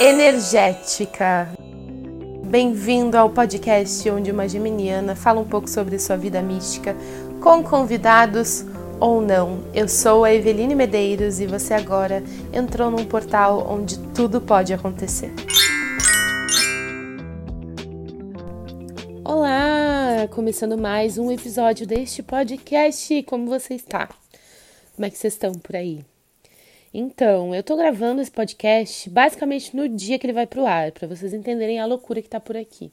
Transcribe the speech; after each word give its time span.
energética. 0.00 1.48
Bem-vindo 2.44 3.16
ao 3.16 3.30
podcast 3.30 4.08
onde 4.10 4.30
uma 4.30 4.46
geminiana 4.46 5.16
fala 5.16 5.40
um 5.40 5.44
pouco 5.44 5.68
sobre 5.68 5.98
sua 5.98 6.16
vida 6.16 6.42
mística 6.42 6.94
com 7.42 7.62
convidados 7.62 8.64
ou 9.00 9.22
não. 9.22 9.64
Eu 9.74 9.88
sou 9.88 10.24
a 10.24 10.34
Eveline 10.34 10.74
Medeiros 10.74 11.40
e 11.40 11.46
você 11.46 11.72
agora 11.72 12.22
entrou 12.52 12.90
num 12.90 13.06
portal 13.06 13.66
onde 13.70 13.98
tudo 14.14 14.40
pode 14.40 14.72
acontecer. 14.74 15.32
Olá, 19.24 20.28
começando 20.30 20.76
mais 20.76 21.16
um 21.16 21.32
episódio 21.32 21.86
deste 21.86 22.22
podcast. 22.22 23.22
Como 23.22 23.46
você 23.46 23.74
está? 23.74 24.08
Como 24.94 25.06
é 25.06 25.10
que 25.10 25.16
vocês 25.16 25.32
estão 25.32 25.52
por 25.54 25.74
aí? 25.74 26.04
Então, 26.92 27.54
eu 27.54 27.62
tô 27.62 27.76
gravando 27.76 28.22
esse 28.22 28.30
podcast 28.30 29.10
basicamente 29.10 29.76
no 29.76 29.88
dia 29.88 30.18
que 30.18 30.26
ele 30.26 30.32
vai 30.32 30.46
pro 30.46 30.66
ar, 30.66 30.92
para 30.92 31.08
vocês 31.08 31.34
entenderem 31.34 31.78
a 31.78 31.86
loucura 31.86 32.22
que 32.22 32.28
tá 32.28 32.40
por 32.40 32.56
aqui. 32.56 32.90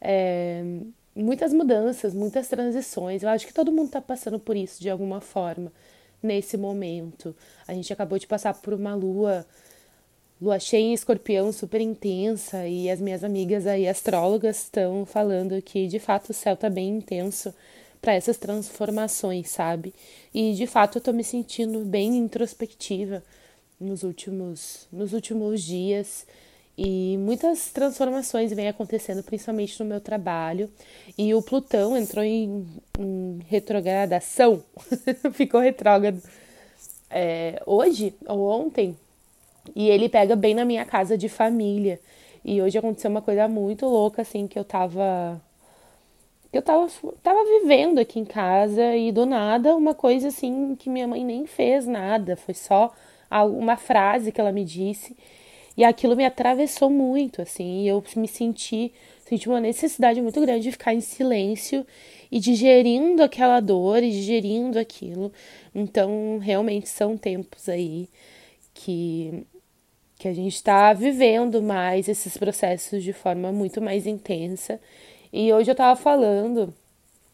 É, 0.00 0.62
muitas 1.14 1.52
mudanças, 1.52 2.14
muitas 2.14 2.48
transições. 2.48 3.22
Eu 3.22 3.28
acho 3.30 3.46
que 3.46 3.54
todo 3.54 3.72
mundo 3.72 3.90
tá 3.90 4.00
passando 4.00 4.38
por 4.38 4.56
isso 4.56 4.80
de 4.80 4.90
alguma 4.90 5.20
forma 5.20 5.72
nesse 6.22 6.56
momento. 6.56 7.34
A 7.66 7.74
gente 7.74 7.92
acabou 7.92 8.18
de 8.18 8.26
passar 8.26 8.54
por 8.54 8.74
uma 8.74 8.94
lua, 8.94 9.46
lua 10.40 10.58
cheia 10.58 10.82
em 10.82 10.94
escorpião 10.94 11.52
super 11.52 11.80
intensa, 11.80 12.66
e 12.66 12.90
as 12.90 13.00
minhas 13.00 13.24
amigas 13.24 13.66
aí, 13.66 13.88
astrólogas, 13.88 14.64
estão 14.64 15.04
falando 15.06 15.60
que 15.62 15.86
de 15.88 15.98
fato 15.98 16.30
o 16.30 16.34
céu 16.34 16.56
tá 16.56 16.68
bem 16.68 16.90
intenso 16.90 17.54
para 18.00 18.14
essas 18.14 18.36
transformações, 18.36 19.50
sabe? 19.50 19.94
E 20.32 20.54
de 20.54 20.66
fato 20.66 20.98
eu 20.98 21.02
tô 21.02 21.12
me 21.12 21.24
sentindo 21.24 21.80
bem 21.80 22.16
introspectiva 22.16 23.22
nos 23.78 24.02
últimos 24.02 24.86
nos 24.92 25.12
últimos 25.12 25.62
dias 25.62 26.26
e 26.82 27.18
muitas 27.18 27.70
transformações 27.70 28.52
vêm 28.54 28.68
acontecendo, 28.68 29.22
principalmente 29.22 29.78
no 29.78 29.84
meu 29.84 30.00
trabalho. 30.00 30.70
E 31.18 31.34
o 31.34 31.42
Plutão 31.42 31.94
entrou 31.94 32.24
em, 32.24 32.66
em 32.98 33.40
retrogradação, 33.46 34.64
ficou 35.34 35.60
retrógrado 35.60 36.22
é, 37.10 37.62
hoje 37.66 38.14
ou 38.26 38.48
ontem, 38.48 38.96
e 39.76 39.90
ele 39.90 40.08
pega 40.08 40.34
bem 40.34 40.54
na 40.54 40.64
minha 40.64 40.86
casa 40.86 41.18
de 41.18 41.28
família. 41.28 42.00
E 42.42 42.62
hoje 42.62 42.78
aconteceu 42.78 43.10
uma 43.10 43.20
coisa 43.20 43.46
muito 43.46 43.84
louca, 43.84 44.22
assim, 44.22 44.46
que 44.46 44.58
eu 44.58 44.64
tava 44.64 45.38
eu 46.52 46.62
tava, 46.62 46.88
tava 47.22 47.44
vivendo 47.44 47.98
aqui 47.98 48.18
em 48.18 48.24
casa 48.24 48.96
e 48.96 49.12
do 49.12 49.24
nada 49.24 49.76
uma 49.76 49.94
coisa 49.94 50.28
assim 50.28 50.74
que 50.76 50.90
minha 50.90 51.06
mãe 51.06 51.24
nem 51.24 51.46
fez 51.46 51.86
nada, 51.86 52.36
foi 52.36 52.54
só 52.54 52.92
uma 53.30 53.76
frase 53.76 54.32
que 54.32 54.40
ela 54.40 54.50
me 54.50 54.64
disse 54.64 55.16
e 55.76 55.84
aquilo 55.84 56.16
me 56.16 56.24
atravessou 56.24 56.90
muito, 56.90 57.40
assim, 57.40 57.84
e 57.84 57.88
eu 57.88 58.02
me 58.16 58.26
senti, 58.26 58.92
senti 59.24 59.48
uma 59.48 59.60
necessidade 59.60 60.20
muito 60.20 60.40
grande 60.40 60.64
de 60.64 60.72
ficar 60.72 60.92
em 60.92 61.00
silêncio 61.00 61.86
e 62.30 62.40
digerindo 62.40 63.22
aquela 63.22 63.60
dor 63.60 64.02
e 64.02 64.10
digerindo 64.10 64.78
aquilo. 64.78 65.32
Então, 65.74 66.38
realmente 66.38 66.88
são 66.88 67.16
tempos 67.16 67.68
aí 67.68 68.08
que 68.74 69.46
que 70.18 70.28
a 70.28 70.34
gente 70.34 70.54
está 70.54 70.92
vivendo 70.92 71.62
mais 71.62 72.06
esses 72.06 72.36
processos 72.36 73.02
de 73.02 73.10
forma 73.10 73.50
muito 73.50 73.80
mais 73.80 74.06
intensa 74.06 74.78
e 75.32 75.52
hoje 75.52 75.70
eu 75.70 75.72
estava 75.72 75.94
falando 75.94 76.74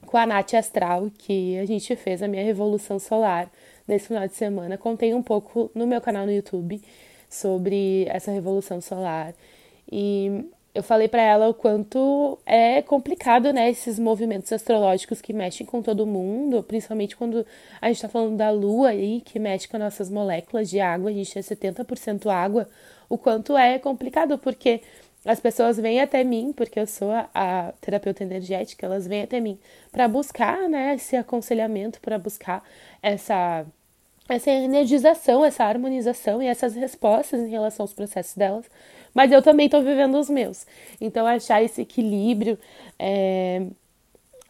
com 0.06 0.16
a 0.16 0.26
Nath 0.26 0.54
Astral, 0.54 1.10
que 1.18 1.58
a 1.58 1.66
gente 1.66 1.94
fez 1.96 2.22
a 2.22 2.28
minha 2.28 2.44
revolução 2.44 2.98
solar 2.98 3.50
nesse 3.86 4.08
final 4.08 4.26
de 4.26 4.34
semana. 4.34 4.78
Contei 4.78 5.14
um 5.14 5.22
pouco 5.22 5.70
no 5.74 5.86
meu 5.86 6.00
canal 6.00 6.26
no 6.26 6.32
YouTube 6.32 6.80
sobre 7.28 8.06
essa 8.08 8.30
revolução 8.30 8.80
solar. 8.80 9.34
E 9.90 10.44
eu 10.74 10.82
falei 10.82 11.08
para 11.08 11.22
ela 11.22 11.48
o 11.48 11.54
quanto 11.54 12.38
é 12.44 12.82
complicado, 12.82 13.50
né, 13.50 13.70
esses 13.70 13.98
movimentos 13.98 14.52
astrológicos 14.52 15.22
que 15.22 15.32
mexem 15.32 15.66
com 15.66 15.80
todo 15.80 16.06
mundo, 16.06 16.62
principalmente 16.62 17.16
quando 17.16 17.46
a 17.80 17.86
gente 17.86 17.96
está 17.96 18.08
falando 18.10 18.36
da 18.36 18.50
lua 18.50 18.90
aí, 18.90 19.22
que 19.24 19.38
mexe 19.38 19.66
com 19.66 19.78
nossas 19.78 20.10
moléculas 20.10 20.68
de 20.68 20.78
água, 20.78 21.08
a 21.08 21.14
gente 21.14 21.38
é 21.38 21.40
70% 21.40 22.26
água, 22.30 22.68
o 23.08 23.16
quanto 23.16 23.56
é 23.56 23.78
complicado, 23.78 24.36
porque 24.36 24.82
as 25.26 25.40
pessoas 25.40 25.76
vêm 25.76 26.00
até 26.00 26.22
mim, 26.24 26.52
porque 26.52 26.78
eu 26.78 26.86
sou 26.86 27.10
a, 27.10 27.28
a 27.34 27.72
terapeuta 27.80 28.22
energética, 28.22 28.86
elas 28.86 29.06
vêm 29.06 29.22
até 29.22 29.40
mim 29.40 29.58
para 29.90 30.08
buscar, 30.08 30.68
né, 30.68 30.94
esse 30.94 31.16
aconselhamento, 31.16 32.00
para 32.00 32.18
buscar 32.18 32.62
essa 33.02 33.66
essa 34.28 34.50
energização, 34.50 35.44
essa 35.44 35.64
harmonização 35.64 36.42
e 36.42 36.46
essas 36.46 36.74
respostas 36.74 37.40
em 37.40 37.48
relação 37.48 37.84
aos 37.84 37.92
processos 37.92 38.34
delas, 38.34 38.68
mas 39.14 39.30
eu 39.30 39.40
também 39.40 39.66
estou 39.66 39.82
vivendo 39.82 40.18
os 40.18 40.28
meus. 40.28 40.66
Então, 41.00 41.26
achar 41.26 41.62
esse 41.62 41.82
equilíbrio 41.82 42.58
é, 42.98 43.66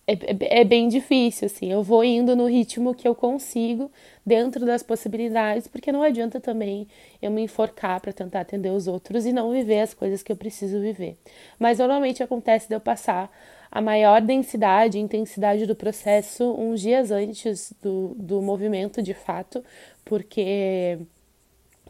é, 0.07 0.61
é, 0.61 0.65
bem 0.65 0.89
difícil, 0.89 1.47
assim. 1.47 1.71
Eu 1.73 1.83
vou 1.83 2.05
indo 2.05 2.37
no 2.37 2.47
ritmo 2.47 2.95
que 2.95 3.07
eu 3.09 3.15
consigo, 3.15 3.91
dentro 4.25 4.65
das 4.65 4.83
possibilidades, 4.83 5.67
porque 5.67 5.91
não 5.91 6.03
adianta 6.03 6.41
também 6.41 6.87
eu 7.21 7.31
me 7.31 7.43
enforcar 7.43 8.01
para 8.01 8.13
tentar 8.13 8.41
atender 8.41 8.71
os 8.71 8.87
outros 8.87 9.27
e 9.27 9.33
não 9.33 9.51
viver 9.51 9.81
as 9.81 9.95
coisas 9.95 10.23
que 10.23 10.31
eu 10.31 10.37
preciso 10.37 10.81
viver. 10.81 11.17
Mas 11.59 11.79
normalmente 11.79 12.23
acontece 12.23 12.69
de 12.69 12.75
eu 12.75 12.81
passar 12.81 13.31
a 13.71 13.81
maior 13.81 14.21
densidade 14.21 14.99
intensidade 14.99 15.67
do 15.67 15.75
processo 15.75 16.55
uns 16.57 16.81
dias 16.81 17.11
antes 17.11 17.73
do, 17.83 18.15
do 18.17 18.41
movimento 18.41 19.03
de 19.03 19.13
fato, 19.13 19.63
porque 20.05 20.99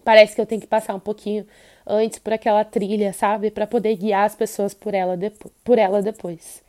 parece 0.03 0.35
que 0.35 0.41
eu 0.41 0.47
tenho 0.47 0.61
que 0.61 0.67
passar 0.67 0.95
um 0.95 1.01
pouquinho 1.01 1.47
antes 1.87 2.19
por 2.19 2.33
aquela 2.33 2.65
trilha, 2.65 3.13
sabe? 3.13 3.51
Para 3.51 3.67
poder 3.67 3.97
guiar 3.97 4.25
as 4.25 4.35
pessoas 4.35 4.75
por 4.75 4.95
ela, 4.95 5.17
por 5.65 5.79
ela 5.79 6.03
depois. 6.03 6.63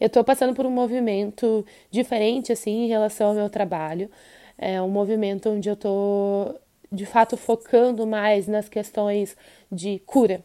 Eu 0.00 0.08
estou 0.08 0.24
passando 0.24 0.54
por 0.54 0.66
um 0.66 0.70
movimento 0.70 1.64
diferente, 1.90 2.52
assim, 2.52 2.84
em 2.84 2.88
relação 2.88 3.28
ao 3.28 3.34
meu 3.34 3.48
trabalho. 3.48 4.10
É 4.58 4.80
um 4.82 4.88
movimento 4.88 5.50
onde 5.50 5.68
eu 5.68 5.74
estou, 5.74 6.58
de 6.90 7.06
fato, 7.06 7.36
focando 7.36 8.06
mais 8.06 8.46
nas 8.48 8.68
questões 8.68 9.36
de 9.70 10.00
cura, 10.00 10.42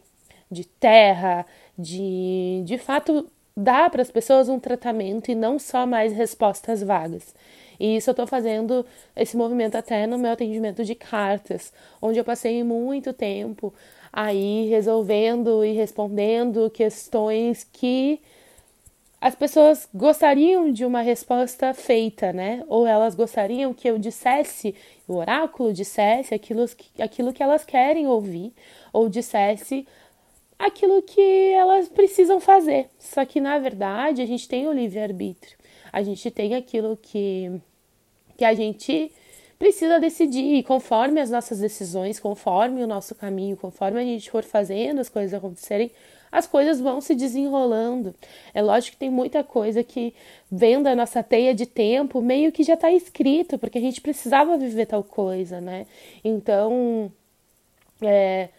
de 0.50 0.66
terra, 0.66 1.46
de, 1.78 2.62
de 2.66 2.78
fato, 2.78 3.30
dar 3.56 3.90
para 3.90 4.02
as 4.02 4.12
pessoas 4.12 4.50
um 4.50 4.60
tratamento 4.60 5.30
e 5.30 5.36
não 5.36 5.60
só 5.60 5.86
mais 5.86 6.14
respostas 6.14 6.82
vagas. 6.82 7.36
E 7.80 7.96
isso 7.96 8.10
eu 8.10 8.12
estou 8.12 8.28
fazendo 8.28 8.86
esse 9.16 9.38
movimento 9.38 9.76
até 9.76 10.06
no 10.06 10.18
meu 10.18 10.32
atendimento 10.32 10.84
de 10.84 10.96
cartas, 10.96 11.72
onde 12.02 12.20
eu 12.20 12.26
passei 12.26 12.64
muito 12.64 13.14
tempo 13.14 13.74
aí 14.12 14.68
resolvendo 14.70 15.64
e 15.64 15.74
respondendo 15.74 16.70
questões 16.70 17.68
que 17.72 18.20
as 19.22 19.36
pessoas 19.36 19.88
gostariam 19.94 20.72
de 20.72 20.86
uma 20.86 21.02
resposta 21.02 21.74
feita, 21.74 22.31
né? 22.31 22.64
Ou 22.68 22.88
elas 22.88 23.16
gostariam 23.16 23.74
que 23.74 23.90
eu 23.90 24.00
dissesse, 24.00 24.74
o 25.08 25.16
oráculo 25.16 25.74
dissesse 25.74 26.34
aquilo, 26.34 26.66
aquilo 26.98 27.34
que 27.34 27.44
elas 27.44 27.66
querem 27.66 28.08
ouvir, 28.08 28.53
ou 28.94 29.09
dissesse 29.09 29.86
aquilo 30.58 31.02
que 31.02 31.52
elas 31.52 31.90
precisam 31.90 32.40
fazer. 32.40 32.90
Só 32.98 33.25
que, 33.25 33.42
na 33.42 33.59
verdade, 33.59 34.22
a 34.22 34.25
gente 34.25 34.48
tem 34.48 34.68
o 34.68 34.74
livre-arbítrio. 34.74 35.58
A 35.92 36.02
gente 36.02 36.31
tem 36.31 36.56
aquilo 36.56 36.98
que, 37.02 37.52
que 38.38 38.46
a 38.46 38.53
gente 38.53 39.12
precisa 39.59 40.00
decidir. 40.00 40.56
E 40.56 40.64
conforme 40.64 41.20
as 41.20 41.30
nossas 41.30 41.59
decisões, 41.59 42.20
conforme 42.20 42.81
o 42.81 42.88
nosso 42.88 43.14
caminho, 43.14 43.58
conforme 43.58 44.00
a 44.00 44.03
gente 44.03 44.31
for 44.31 44.44
fazendo 44.44 45.00
as 45.02 45.09
coisas 45.09 45.34
acontecerem, 45.34 45.92
as 46.31 46.47
coisas 46.47 46.80
vão 46.80 47.02
se 47.02 47.14
desenrolando. 47.14 48.16
É 48.53 48.62
lógico 48.62 48.94
que 48.94 49.00
tem 49.00 49.09
muita 49.09 49.44
coisa 49.44 49.84
que 49.84 50.14
vem 50.50 50.81
da 50.81 50.96
nossa 50.96 51.22
teia 51.22 51.53
de 51.53 51.66
tempo, 51.66 52.22
meio 52.22 52.52
que 52.52 52.64
já 52.64 52.75
está 52.75 52.92
escrito, 52.92 53.58
porque 53.58 53.78
a 53.78 53.81
gente 53.81 54.00
precisava 54.00 54.58
viver 54.58 54.86
tal 54.86 55.03
coisa, 55.03 55.59
né? 55.59 55.86
Então, 56.24 57.12
é, 58.02 58.50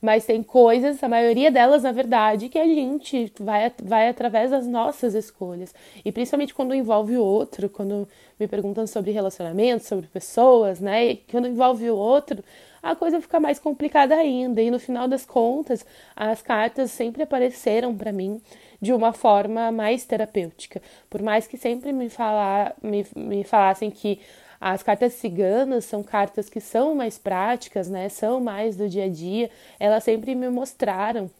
mas 0.00 0.24
tem 0.24 0.42
coisas, 0.42 1.02
a 1.02 1.08
maioria 1.08 1.50
delas, 1.50 1.82
na 1.82 1.92
verdade, 1.92 2.48
que 2.48 2.58
a 2.58 2.64
gente 2.64 3.32
vai, 3.38 3.70
vai 3.82 4.08
através 4.08 4.50
das 4.50 4.66
nossas 4.66 5.14
escolhas. 5.14 5.74
E 6.04 6.10
principalmente 6.10 6.54
quando 6.54 6.74
envolve 6.74 7.16
o 7.16 7.24
outro, 7.24 7.68
quando 7.68 8.08
me 8.38 8.48
perguntam 8.48 8.86
sobre 8.86 9.10
relacionamentos, 9.10 9.86
sobre 9.86 10.06
pessoas, 10.06 10.80
né? 10.80 11.06
E 11.06 11.16
quando 11.16 11.48
envolve 11.48 11.90
o 11.90 11.96
outro, 11.96 12.42
a 12.82 12.96
coisa 12.96 13.20
fica 13.20 13.38
mais 13.38 13.58
complicada 13.58 14.14
ainda. 14.14 14.62
E 14.62 14.70
no 14.70 14.78
final 14.78 15.06
das 15.06 15.26
contas, 15.26 15.84
as 16.16 16.40
cartas 16.40 16.90
sempre 16.90 17.22
apareceram 17.22 17.94
para 17.94 18.10
mim 18.10 18.40
de 18.80 18.92
uma 18.94 19.12
forma 19.12 19.70
mais 19.70 20.06
terapêutica. 20.06 20.80
Por 21.10 21.20
mais 21.20 21.46
que 21.46 21.58
sempre 21.58 21.92
me, 21.92 22.08
falar, 22.08 22.74
me, 22.82 23.06
me 23.14 23.44
falassem 23.44 23.90
que 23.90 24.18
as 24.60 24.82
cartas 24.82 25.14
ciganas 25.14 25.86
são 25.86 26.02
cartas 26.02 26.50
que 26.50 26.60
são 26.60 26.94
mais 26.94 27.16
práticas, 27.16 27.88
né? 27.88 28.08
São 28.10 28.40
mais 28.40 28.76
do 28.76 28.88
dia 28.88 29.04
a 29.04 29.08
dia. 29.08 29.50
Elas 29.78 30.04
sempre 30.04 30.34
me 30.34 30.50
mostraram 30.50 31.30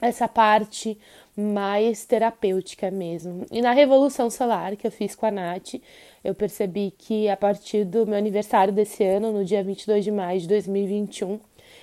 essa 0.00 0.26
parte 0.26 0.98
mais 1.36 2.04
terapêutica 2.04 2.90
mesmo. 2.90 3.46
E 3.52 3.62
na 3.62 3.72
Revolução 3.72 4.28
Solar 4.28 4.76
que 4.76 4.86
eu 4.86 4.90
fiz 4.90 5.14
com 5.14 5.26
a 5.26 5.30
Nath, 5.30 5.74
eu 6.24 6.34
percebi 6.34 6.92
que 6.96 7.28
a 7.28 7.36
partir 7.36 7.84
do 7.84 8.04
meu 8.04 8.18
aniversário 8.18 8.72
desse 8.72 9.04
ano, 9.04 9.32
no 9.32 9.44
dia 9.44 9.62
22 9.62 10.04
de 10.04 10.10
maio 10.10 10.40
de 10.40 10.48
2021, 10.48 11.38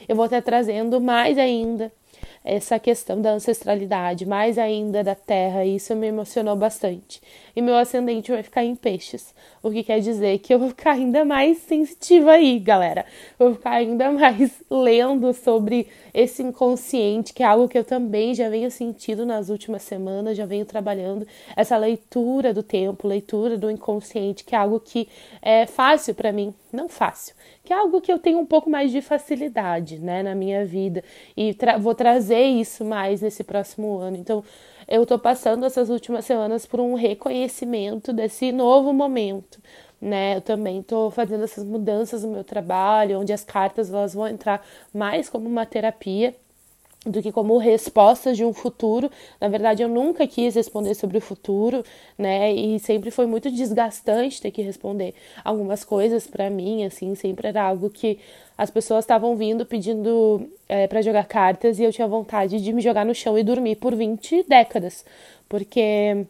eu 0.10 0.16
vou 0.16 0.26
estar 0.26 0.42
trazendo 0.42 1.00
mais 1.00 1.38
ainda 1.38 1.92
essa 2.46 2.78
questão 2.78 3.20
da 3.20 3.32
ancestralidade, 3.32 4.24
mais 4.24 4.60
ainda 4.60 5.04
da 5.04 5.16
terra, 5.16 5.66
e 5.66 5.78
isso 5.78 5.96
me 5.96 6.06
emocionou 6.06 6.56
bastante. 6.56 7.20
E 7.56 7.62
meu 7.62 7.76
ascendente 7.76 8.32
vai 8.32 8.44
ficar 8.44 8.64
em 8.64 8.76
peixes, 8.76 9.34
o 9.64 9.72
que 9.72 9.82
quer 9.82 10.00
dizer 10.00 10.38
que 10.38 10.54
eu 10.54 10.60
vou 10.60 10.70
ficar 10.70 10.92
ainda 10.92 11.26
mais 11.26 11.58
sensitiva 11.58 12.34
aí, 12.34 12.60
galera. 12.60 13.04
Vou 13.40 13.56
ficar 13.56 13.72
ainda 13.72 14.12
mais 14.12 14.62
lendo 14.70 15.34
sobre 15.34 15.88
esse 16.14 16.44
inconsciente, 16.44 17.34
que 17.34 17.42
é 17.42 17.48
algo 17.48 17.68
que 17.68 17.80
eu 17.80 17.84
também 17.84 18.36
já 18.36 18.48
venho 18.48 18.70
sentindo 18.70 19.26
nas 19.26 19.50
últimas 19.50 19.82
semanas, 19.82 20.38
já 20.38 20.46
venho 20.46 20.66
trabalhando 20.66 21.26
essa 21.56 21.76
leitura 21.78 22.54
do 22.54 22.62
tempo, 22.62 23.08
leitura 23.08 23.58
do 23.58 23.72
inconsciente, 23.72 24.44
que 24.44 24.54
é 24.54 24.58
algo 24.60 24.80
que 24.80 25.08
é 25.42 25.66
fácil 25.66 26.14
para 26.14 26.32
mim, 26.32 26.54
não 26.76 26.90
fácil, 26.90 27.36
que 27.64 27.74
é 27.74 27.76
algo 27.76 28.02
que 28.02 28.12
eu 28.12 28.20
tenho 28.20 28.40
um 28.40 28.46
pouco 28.46 28.70
mais 28.70 28.92
de 28.92 29.02
facilidade, 29.02 30.00
né, 30.00 30.22
na 30.22 30.36
minha 30.36 30.66
vida 30.66 31.04
e 31.36 31.54
tra 31.54 31.78
vou 31.78 31.96
trazer 31.96 32.44
isso 32.44 32.86
mais 32.86 33.22
nesse 33.22 33.44
próximo 33.44 33.98
ano. 33.98 34.18
Então, 34.18 34.44
eu 34.88 35.04
estou 35.04 35.18
passando 35.18 35.66
essas 35.66 35.90
últimas 35.90 36.26
semanas 36.26 36.66
por 36.66 36.80
um 36.80 36.94
reconhecimento 36.94 38.14
desse 38.14 38.52
novo 38.52 38.94
momento, 38.94 39.60
né? 40.00 40.36
Eu 40.38 40.42
também 40.42 40.80
estou 40.80 41.10
fazendo 41.10 41.44
essas 41.44 41.64
mudanças 41.64 42.24
no 42.24 42.32
meu 42.32 42.44
trabalho, 42.44 43.20
onde 43.20 43.34
as 43.34 43.44
cartas 43.44 43.92
elas 43.92 44.14
vão 44.14 44.28
entrar 44.28 44.64
mais 44.94 45.30
como 45.30 45.48
uma 45.50 45.66
terapia 45.66 46.36
do 47.06 47.22
que 47.22 47.32
como 47.32 47.58
respostas 47.58 48.36
de 48.36 48.44
um 48.44 48.52
futuro. 48.52 49.12
Na 49.40 49.48
verdade, 49.48 49.84
eu 49.84 49.88
nunca 49.88 50.26
quis 50.26 50.56
responder 50.56 50.96
sobre 50.96 51.18
o 51.18 51.22
futuro, 51.22 51.84
né? 52.18 52.52
E 52.54 52.80
sempre 52.80 53.12
foi 53.12 53.26
muito 53.28 53.52
desgastante 53.52 54.42
ter 54.42 54.52
que 54.52 54.62
responder 54.62 55.14
algumas 55.44 55.84
coisas 55.84 56.26
para 56.26 56.50
mim, 56.50 56.84
assim, 56.84 57.14
sempre 57.14 57.48
era 57.48 57.62
algo 57.62 57.90
que 57.90 58.20
as 58.58 58.70
pessoas 58.70 59.04
estavam 59.04 59.36
vindo 59.36 59.66
pedindo 59.66 60.50
é, 60.68 60.88
para 60.88 61.02
jogar 61.02 61.26
cartas 61.26 61.78
e 61.78 61.84
eu 61.84 61.92
tinha 61.92 62.08
vontade 62.08 62.60
de 62.60 62.74
me 62.74 62.82
jogar 62.82 63.06
no 63.06 63.14
chão 63.14 63.38
e 63.38 63.44
dormir 63.44 63.76
por 63.76 63.94
20 63.94 64.44
décadas, 64.48 65.06
porque 65.48 66.26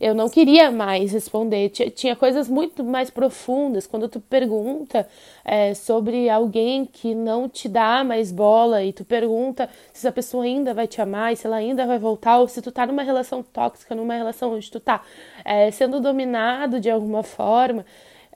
eu 0.00 0.14
não 0.14 0.28
queria 0.28 0.70
mais 0.70 1.12
responder. 1.12 1.70
Tinha 1.70 2.16
coisas 2.16 2.48
muito 2.48 2.82
mais 2.82 3.10
profundas. 3.10 3.86
Quando 3.86 4.08
tu 4.08 4.20
pergunta 4.20 5.06
é, 5.44 5.74
sobre 5.74 6.28
alguém 6.28 6.84
que 6.84 7.14
não 7.14 7.48
te 7.48 7.68
dá 7.68 8.02
mais 8.02 8.32
bola 8.32 8.82
e 8.82 8.92
tu 8.92 9.04
pergunta 9.04 9.68
se 9.92 10.06
essa 10.06 10.12
pessoa 10.12 10.44
ainda 10.44 10.74
vai 10.74 10.86
te 10.86 11.00
amar, 11.00 11.36
se 11.36 11.46
ela 11.46 11.56
ainda 11.56 11.86
vai 11.86 11.98
voltar, 11.98 12.38
ou 12.38 12.48
se 12.48 12.60
tu 12.60 12.72
tá 12.72 12.86
numa 12.86 13.02
relação 13.02 13.42
tóxica, 13.42 13.94
numa 13.94 14.14
relação 14.14 14.52
onde 14.54 14.70
tu 14.70 14.80
tá 14.80 15.02
é, 15.44 15.70
sendo 15.70 16.00
dominado 16.00 16.80
de 16.80 16.90
alguma 16.90 17.22
forma 17.22 17.84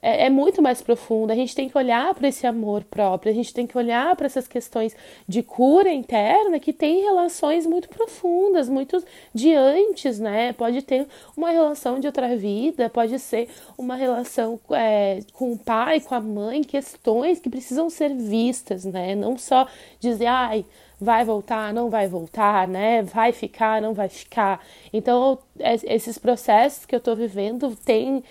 é, 0.01 0.25
é 0.25 0.29
muito 0.29 0.61
mais 0.61 0.81
profunda. 0.81 1.33
A 1.33 1.35
gente 1.35 1.55
tem 1.55 1.69
que 1.69 1.77
olhar 1.77 2.13
para 2.13 2.27
esse 2.27 2.45
amor 2.47 2.83
próprio, 2.83 3.31
a 3.31 3.35
gente 3.35 3.53
tem 3.53 3.67
que 3.67 3.77
olhar 3.77 4.15
para 4.15 4.25
essas 4.25 4.47
questões 4.47 4.95
de 5.27 5.43
cura 5.43 5.91
interna 5.91 6.59
que 6.59 6.73
tem 6.73 7.01
relações 7.01 7.65
muito 7.65 7.89
profundas, 7.89 8.69
muito 8.69 9.03
de 9.33 9.53
antes, 9.53 10.19
né? 10.19 10.53
Pode 10.53 10.81
ter 10.81 11.07
uma 11.35 11.51
relação 11.51 11.99
de 11.99 12.07
outra 12.07 12.35
vida, 12.35 12.89
pode 12.89 13.17
ser 13.19 13.49
uma 13.77 13.95
relação 13.95 14.59
é, 14.71 15.19
com 15.33 15.53
o 15.53 15.57
pai, 15.57 15.99
com 15.99 16.15
a 16.15 16.21
mãe, 16.21 16.63
questões 16.63 17.39
que 17.39 17.49
precisam 17.49 17.89
ser 17.89 18.13
vistas, 18.15 18.85
né? 18.85 19.15
Não 19.15 19.37
só 19.37 19.67
dizer, 19.99 20.27
ai 20.27 20.65
vai 20.99 21.23
voltar, 21.23 21.73
não 21.73 21.89
vai 21.89 22.07
voltar, 22.07 22.67
né? 22.67 23.01
Vai 23.03 23.31
ficar, 23.31 23.81
não 23.81 23.93
vai 23.93 24.09
ficar. 24.09 24.61
Então, 24.91 25.39
esses 25.85 26.17
processos 26.17 26.85
que 26.85 26.93
eu 26.93 26.97
estou 26.97 27.15
vivendo 27.15 27.75
têm 27.75 28.23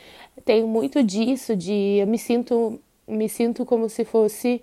tem 0.44 0.64
muito 0.64 1.02
disso 1.02 1.56
de 1.56 1.99
eu 2.00 2.06
me 2.06 2.19
sinto 2.19 2.81
me 3.06 3.29
sinto 3.29 3.64
como 3.64 3.88
se 3.88 4.05
fosse 4.05 4.61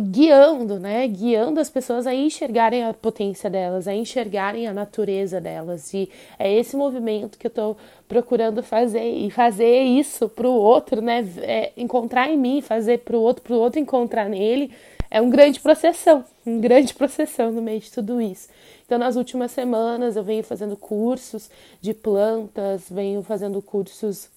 guiando, 0.00 0.78
né? 0.78 1.06
Guiando 1.08 1.60
as 1.60 1.70
pessoas 1.70 2.06
a 2.06 2.14
enxergarem 2.14 2.84
a 2.84 2.92
potência 2.92 3.48
delas, 3.48 3.88
a 3.88 3.94
enxergarem 3.94 4.66
a 4.66 4.74
natureza 4.74 5.40
delas. 5.40 5.92
E 5.94 6.10
é 6.38 6.52
esse 6.52 6.76
movimento 6.76 7.38
que 7.38 7.46
eu 7.46 7.50
estou 7.50 7.76
procurando 8.06 8.62
fazer 8.62 9.02
e 9.02 9.30
fazer 9.30 9.82
isso 9.82 10.28
para 10.28 10.46
o 10.46 10.52
outro, 10.52 11.00
né? 11.00 11.26
É 11.38 11.72
encontrar 11.76 12.28
em 12.28 12.36
mim, 12.36 12.60
fazer 12.60 12.98
para 12.98 13.16
o 13.16 13.20
outro, 13.20 13.42
para 13.42 13.54
o 13.54 13.58
outro 13.58 13.80
encontrar 13.80 14.28
nele. 14.28 14.72
É 15.10 15.22
um 15.22 15.30
grande 15.30 15.58
processão, 15.60 16.22
um 16.44 16.60
grande 16.60 16.92
processão 16.92 17.50
no 17.50 17.62
meio 17.62 17.80
de 17.80 17.90
tudo 17.90 18.20
isso. 18.20 18.48
Então, 18.84 18.98
nas 18.98 19.16
últimas 19.16 19.52
semanas, 19.52 20.16
eu 20.16 20.22
venho 20.22 20.42
fazendo 20.42 20.76
cursos 20.76 21.50
de 21.80 21.94
plantas, 21.94 22.86
venho 22.90 23.22
fazendo 23.22 23.62
cursos 23.62 24.28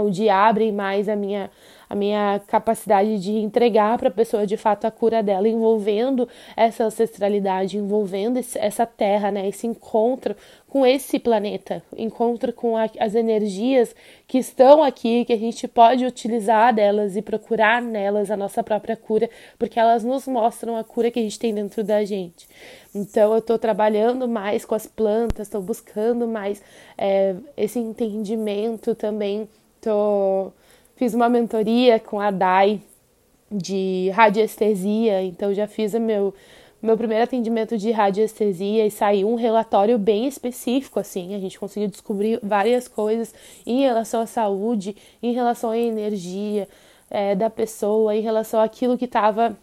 onde 0.00 0.28
abrem 0.28 0.72
mais 0.72 1.08
a 1.08 1.16
minha, 1.16 1.50
a 1.88 1.94
minha 1.94 2.40
capacidade 2.46 3.18
de 3.18 3.32
entregar 3.32 3.96
para 3.98 4.08
a 4.08 4.12
pessoa 4.12 4.46
de 4.46 4.56
fato 4.56 4.86
a 4.86 4.90
cura 4.90 5.22
dela, 5.22 5.48
envolvendo 5.48 6.28
essa 6.56 6.84
ancestralidade, 6.84 7.78
envolvendo 7.78 8.38
esse, 8.38 8.58
essa 8.58 8.84
terra, 8.86 9.30
né, 9.30 9.48
esse 9.48 9.66
encontro 9.66 10.36
com 10.68 10.84
esse 10.84 11.18
planeta, 11.18 11.82
encontro 11.96 12.52
com 12.52 12.76
a, 12.76 12.90
as 12.98 13.14
energias 13.14 13.94
que 14.26 14.36
estão 14.36 14.82
aqui, 14.82 15.24
que 15.24 15.32
a 15.32 15.38
gente 15.38 15.66
pode 15.66 16.04
utilizar 16.04 16.74
delas 16.74 17.16
e 17.16 17.22
procurar 17.22 17.80
nelas 17.80 18.30
a 18.30 18.36
nossa 18.36 18.62
própria 18.62 18.96
cura, 18.96 19.30
porque 19.58 19.80
elas 19.80 20.04
nos 20.04 20.26
mostram 20.26 20.76
a 20.76 20.84
cura 20.84 21.10
que 21.10 21.18
a 21.18 21.22
gente 21.22 21.38
tem 21.38 21.54
dentro 21.54 21.82
da 21.82 22.04
gente. 22.04 22.46
Então, 22.94 23.32
eu 23.32 23.38
estou 23.38 23.58
trabalhando 23.58 24.26
mais 24.28 24.64
com 24.64 24.74
as 24.74 24.86
plantas, 24.86 25.46
estou 25.46 25.62
buscando 25.62 26.26
mais 26.26 26.62
é, 26.98 27.34
esse 27.56 27.78
entendimento 27.78 28.94
também 28.94 29.48
tô, 29.86 30.52
fiz 30.96 31.14
uma 31.14 31.28
mentoria 31.28 32.00
com 32.00 32.20
a 32.20 32.32
Dai 32.32 32.80
de 33.50 34.10
radiestesia, 34.12 35.22
então 35.22 35.54
já 35.54 35.68
fiz 35.68 35.94
o 35.94 36.00
meu 36.00 36.34
meu 36.82 36.96
primeiro 36.96 37.24
atendimento 37.24 37.78
de 37.78 37.90
radiestesia 37.90 38.86
e 38.86 38.90
saiu 38.90 39.28
um 39.28 39.34
relatório 39.34 39.98
bem 39.98 40.26
específico 40.26 41.00
assim, 41.00 41.34
a 41.34 41.38
gente 41.38 41.58
conseguiu 41.58 41.88
descobrir 41.88 42.38
várias 42.42 42.86
coisas 42.86 43.34
em 43.64 43.80
relação 43.80 44.20
à 44.20 44.26
saúde, 44.26 44.94
em 45.22 45.32
relação 45.32 45.70
à 45.70 45.78
energia 45.78 46.68
é, 47.10 47.34
da 47.34 47.48
pessoa, 47.48 48.14
em 48.14 48.20
relação 48.20 48.60
àquilo 48.60 48.98
que 48.98 49.06
estava 49.06 49.56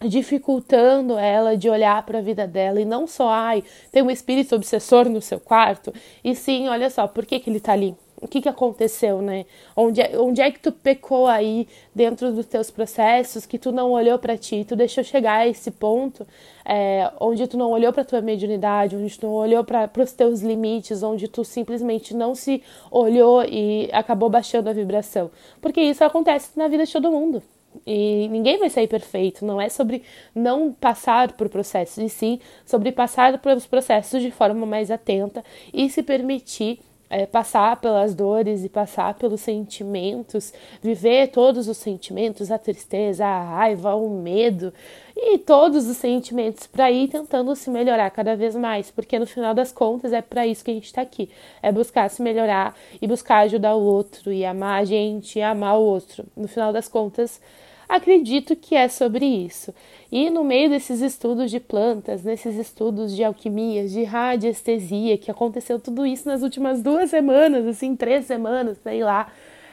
dificultando 0.00 1.18
ela 1.18 1.56
de 1.56 1.68
olhar 1.68 2.02
para 2.04 2.18
a 2.18 2.22
vida 2.22 2.46
dela. 2.46 2.80
E 2.80 2.84
não 2.84 3.06
só 3.06 3.28
ai 3.28 3.62
tem 3.92 4.02
um 4.02 4.10
espírito 4.10 4.54
obsessor 4.56 5.08
no 5.08 5.20
seu 5.20 5.38
quarto? 5.38 5.92
E 6.24 6.34
sim 6.34 6.68
olha 6.68 6.88
só 6.88 7.06
por 7.06 7.26
que 7.26 7.38
que 7.38 7.50
ele 7.50 7.58
está 7.58 7.72
ali 7.74 7.94
o 8.20 8.26
que, 8.26 8.40
que 8.40 8.48
aconteceu, 8.48 9.20
né? 9.20 9.44
Onde 9.76 10.00
é, 10.00 10.18
onde 10.18 10.40
é 10.40 10.50
que 10.50 10.58
tu 10.58 10.72
pecou 10.72 11.26
aí 11.26 11.68
dentro 11.94 12.32
dos 12.32 12.46
teus 12.46 12.70
processos, 12.70 13.44
que 13.44 13.58
tu 13.58 13.70
não 13.70 13.92
olhou 13.92 14.18
para 14.18 14.36
ti, 14.36 14.64
tu 14.66 14.74
deixou 14.74 15.04
chegar 15.04 15.38
a 15.40 15.48
esse 15.48 15.70
ponto 15.70 16.26
é, 16.64 17.10
onde 17.20 17.46
tu 17.46 17.56
não 17.56 17.70
olhou 17.70 17.92
para 17.92 18.04
tua 18.04 18.20
mediunidade, 18.20 18.96
onde 18.96 19.18
tu 19.18 19.26
não 19.26 19.34
olhou 19.34 19.62
para 19.62 19.90
os 20.02 20.12
teus 20.12 20.40
limites, 20.40 21.02
onde 21.02 21.28
tu 21.28 21.44
simplesmente 21.44 22.14
não 22.14 22.34
se 22.34 22.62
olhou 22.90 23.44
e 23.44 23.88
acabou 23.92 24.28
baixando 24.28 24.68
a 24.68 24.72
vibração. 24.72 25.30
Porque 25.60 25.80
isso 25.80 26.02
acontece 26.02 26.50
na 26.56 26.68
vida 26.68 26.84
de 26.84 26.92
todo 26.92 27.10
mundo. 27.10 27.42
E 27.86 28.26
ninguém 28.28 28.58
vai 28.58 28.70
sair 28.70 28.88
perfeito, 28.88 29.44
não 29.44 29.60
é 29.60 29.68
sobre 29.68 30.02
não 30.34 30.72
passar 30.72 31.32
por 31.32 31.48
processos, 31.48 31.98
e 31.98 32.08
sim 32.08 32.40
sobre 32.64 32.90
passar 32.90 33.38
pelos 33.38 33.66
processos 33.66 34.22
de 34.22 34.30
forma 34.30 34.64
mais 34.64 34.90
atenta 34.90 35.44
e 35.74 35.90
se 35.90 36.02
permitir 36.02 36.80
é, 37.08 37.26
passar 37.26 37.80
pelas 37.80 38.14
dores 38.14 38.64
e 38.64 38.68
passar 38.68 39.14
pelos 39.14 39.40
sentimentos, 39.40 40.52
viver 40.82 41.28
todos 41.28 41.68
os 41.68 41.76
sentimentos, 41.76 42.50
a 42.50 42.58
tristeza, 42.58 43.24
a 43.24 43.42
raiva, 43.42 43.94
o 43.94 44.10
medo 44.10 44.72
e 45.16 45.38
todos 45.38 45.86
os 45.86 45.96
sentimentos 45.96 46.66
para 46.66 46.90
ir 46.90 47.08
tentando 47.08 47.54
se 47.56 47.70
melhorar 47.70 48.10
cada 48.10 48.36
vez 48.36 48.54
mais, 48.54 48.90
porque 48.90 49.18
no 49.18 49.26
final 49.26 49.54
das 49.54 49.72
contas 49.72 50.12
é 50.12 50.20
para 50.20 50.46
isso 50.46 50.64
que 50.64 50.70
a 50.70 50.74
gente 50.74 50.86
está 50.86 51.02
aqui, 51.02 51.30
é 51.62 51.72
buscar 51.72 52.10
se 52.10 52.20
melhorar 52.20 52.76
e 53.00 53.06
buscar 53.06 53.38
ajudar 53.38 53.74
o 53.74 53.82
outro 53.82 54.32
e 54.32 54.44
amar 54.44 54.82
a 54.82 54.84
gente 54.84 55.38
e 55.38 55.42
amar 55.42 55.78
o 55.78 55.82
outro. 55.82 56.24
No 56.36 56.48
final 56.48 56.72
das 56.72 56.88
contas, 56.88 57.40
Acredito 57.88 58.56
que 58.56 58.74
é 58.74 58.88
sobre 58.88 59.24
isso. 59.24 59.72
E 60.10 60.28
no 60.30 60.42
meio 60.42 60.68
desses 60.68 61.00
estudos 61.00 61.50
de 61.50 61.60
plantas, 61.60 62.24
nesses 62.24 62.56
estudos 62.56 63.14
de 63.14 63.22
alquimia, 63.22 63.86
de 63.86 64.02
radiestesia, 64.02 65.16
que 65.16 65.30
aconteceu 65.30 65.78
tudo 65.78 66.04
isso 66.04 66.28
nas 66.28 66.42
últimas 66.42 66.82
duas 66.82 67.10
semanas, 67.10 67.66
assim, 67.66 67.94
três 67.94 68.26
semanas, 68.26 68.78
sei 68.82 69.04
lá, 69.04 69.32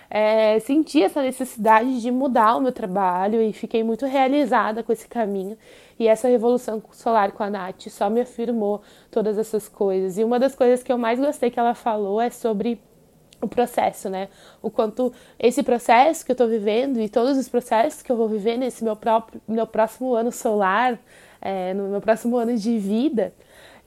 é, 0.10 0.60
senti 0.60 1.02
essa 1.02 1.24
necessidade 1.24 2.00
de 2.00 2.12
mudar 2.12 2.56
o 2.56 2.62
meu 2.62 2.72
trabalho 2.72 3.42
e 3.42 3.52
fiquei 3.52 3.84
muito 3.84 4.06
realizada 4.06 4.84
com 4.84 4.94
esse 4.94 5.08
caminho. 5.08 5.58
E 6.00 6.08
essa 6.08 6.28
revolução 6.28 6.84
solar 6.92 7.32
com 7.32 7.42
a 7.42 7.50
Nath 7.50 7.88
só 7.90 8.12
me 8.12 8.22
afirmou 8.22 8.84
todas 9.10 9.40
essas 9.40 9.68
coisas. 9.68 10.18
E 10.20 10.24
uma 10.24 10.40
das 10.40 10.54
coisas 10.54 10.84
que 10.84 10.92
eu 10.92 11.00
mais 11.00 11.20
gostei 11.20 11.50
que 11.50 11.60
ela 11.60 11.74
falou 11.74 12.22
é 12.22 12.30
sobre 12.30 12.80
o 13.44 13.48
processo, 13.48 14.10
né? 14.10 14.30
O 14.62 14.70
quanto 14.70 15.14
esse 15.40 15.64
processo 15.64 16.26
que 16.26 16.32
eu 16.32 16.36
tô 16.36 16.48
vivendo 16.48 17.00
e 17.00 17.10
todos 17.10 17.38
os 17.38 17.50
processos 17.50 18.02
que 18.02 18.12
eu 18.12 18.16
vou 18.16 18.28
viver 18.28 18.58
nesse 18.58 18.84
meu 18.84 18.96
próprio 18.96 19.42
meu 19.48 19.68
próximo 19.68 20.14
ano 20.14 20.32
solar, 20.32 21.00
é, 21.42 21.74
no 21.74 21.90
meu 21.90 22.02
próximo 22.02 22.38
ano 22.38 22.56
de 22.58 22.78
vida, 22.78 23.34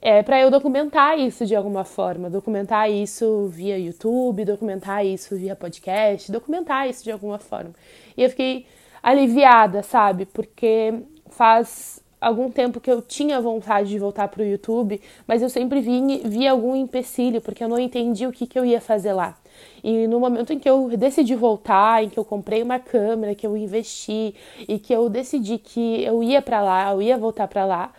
é 0.01 0.23
para 0.23 0.41
eu 0.41 0.51
documentar 0.51 1.19
isso 1.19 1.47
de 1.47 1.57
alguma 1.57 1.85
forma, 1.85 2.31
documentar 2.31 2.91
isso 2.91 3.49
via 3.49 3.79
YouTube, 3.79 4.45
documentar 4.45 5.05
isso 5.05 5.35
via 5.37 5.57
podcast, 5.57 6.31
documentar 6.31 6.89
isso 6.89 7.03
de 7.03 7.11
alguma 7.11 7.39
forma. 7.39 7.73
E 8.17 8.23
eu 8.23 8.31
fiquei 8.31 8.67
aliviada, 9.03 9.83
sabe? 9.83 10.27
Porque 10.27 10.95
faz 11.29 12.01
algum 12.21 12.51
tempo 12.51 12.81
que 12.81 12.91
eu 12.91 13.03
tinha 13.03 13.41
vontade 13.41 13.89
de 13.89 13.99
voltar 13.99 14.29
para 14.29 14.43
o 14.43 14.47
YouTube, 14.47 15.01
mas 15.27 15.43
eu 15.43 15.49
sempre 15.49 15.81
vi, 15.81 16.23
vi 16.25 16.47
algum 16.47 16.75
empecilho, 16.75 17.41
porque 17.41 17.63
eu 17.63 17.69
não 17.69 17.79
entendi 17.79 18.27
o 18.27 18.33
que, 18.33 18.47
que 18.47 18.59
eu 18.59 18.65
ia 18.65 18.81
fazer 18.81 19.13
lá. 19.13 19.37
E 19.83 20.07
no 20.07 20.19
momento 20.21 20.53
em 20.53 20.59
que 20.59 20.69
eu 20.69 20.89
decidi 20.97 21.35
voltar, 21.35 22.05
em 22.05 22.09
que 22.09 22.19
eu 22.19 22.25
comprei 22.25 22.63
uma 22.63 22.79
câmera, 22.79 23.35
que 23.35 23.47
eu 23.47 23.57
investi 23.57 24.35
e 24.69 24.79
que 24.79 24.93
eu 24.93 25.09
decidi 25.09 25.59
que 25.59 26.03
eu 26.03 26.23
ia 26.23 26.43
para 26.43 26.61
lá, 26.63 26.93
eu 26.93 27.03
ia 27.03 27.17
voltar 27.17 27.49
para 27.49 27.65
lá, 27.65 27.93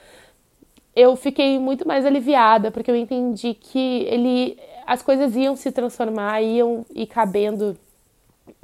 eu 0.95 1.15
fiquei 1.15 1.59
muito 1.59 1.87
mais 1.87 2.05
aliviada, 2.05 2.71
porque 2.71 2.89
eu 2.89 2.95
entendi 2.95 3.53
que 3.53 4.03
ele 4.09 4.57
as 4.85 5.01
coisas 5.01 5.35
iam 5.35 5.55
se 5.55 5.71
transformar, 5.71 6.41
iam 6.41 6.85
ir 6.95 7.07
cabendo 7.07 7.77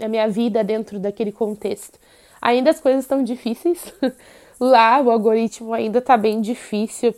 a 0.01 0.07
minha 0.07 0.27
vida 0.29 0.63
dentro 0.63 0.97
daquele 0.97 1.31
contexto. 1.31 1.99
Ainda 2.41 2.69
as 2.69 2.79
coisas 2.79 3.03
estão 3.03 3.23
difíceis. 3.23 3.93
Lá 4.59 5.01
o 5.01 5.11
algoritmo 5.11 5.73
ainda 5.73 6.01
tá 6.01 6.15
bem 6.15 6.39
difícil, 6.39 7.13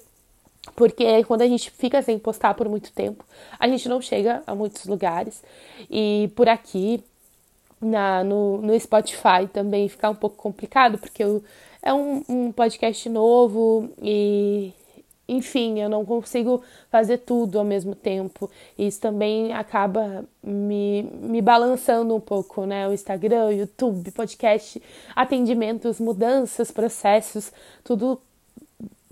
porque 0.75 1.23
quando 1.23 1.41
a 1.41 1.47
gente 1.47 1.71
fica 1.71 2.01
sem 2.01 2.19
postar 2.19 2.53
por 2.53 2.67
muito 2.67 2.91
tempo, 2.91 3.23
a 3.59 3.67
gente 3.67 3.87
não 3.87 4.01
chega 4.01 4.43
a 4.45 4.53
muitos 4.53 4.85
lugares. 4.85 5.41
E 5.89 6.29
por 6.35 6.49
aqui, 6.49 7.03
na, 7.81 8.23
no, 8.23 8.61
no 8.61 8.79
Spotify 8.79 9.47
também 9.51 9.87
fica 9.87 10.09
um 10.09 10.15
pouco 10.15 10.35
complicado, 10.35 10.97
porque 10.97 11.23
eu, 11.23 11.43
é 11.81 11.93
um, 11.93 12.23
um 12.27 12.51
podcast 12.51 13.07
novo 13.09 13.89
e 14.01 14.73
enfim, 15.27 15.79
eu 15.79 15.89
não 15.89 16.05
consigo 16.05 16.61
fazer 16.91 17.19
tudo 17.19 17.57
ao 17.57 17.65
mesmo 17.65 17.95
tempo. 17.95 18.49
Isso 18.77 19.01
também 19.01 19.53
acaba 19.53 20.23
me, 20.43 21.03
me 21.03 21.41
balançando 21.41 22.15
um 22.15 22.19
pouco, 22.19 22.65
né? 22.65 22.87
O 22.87 22.93
Instagram, 22.93 23.51
YouTube, 23.51 24.11
podcast, 24.11 24.81
atendimentos, 25.15 25.99
mudanças, 25.99 26.69
processos, 26.69 27.51
tudo 27.83 28.21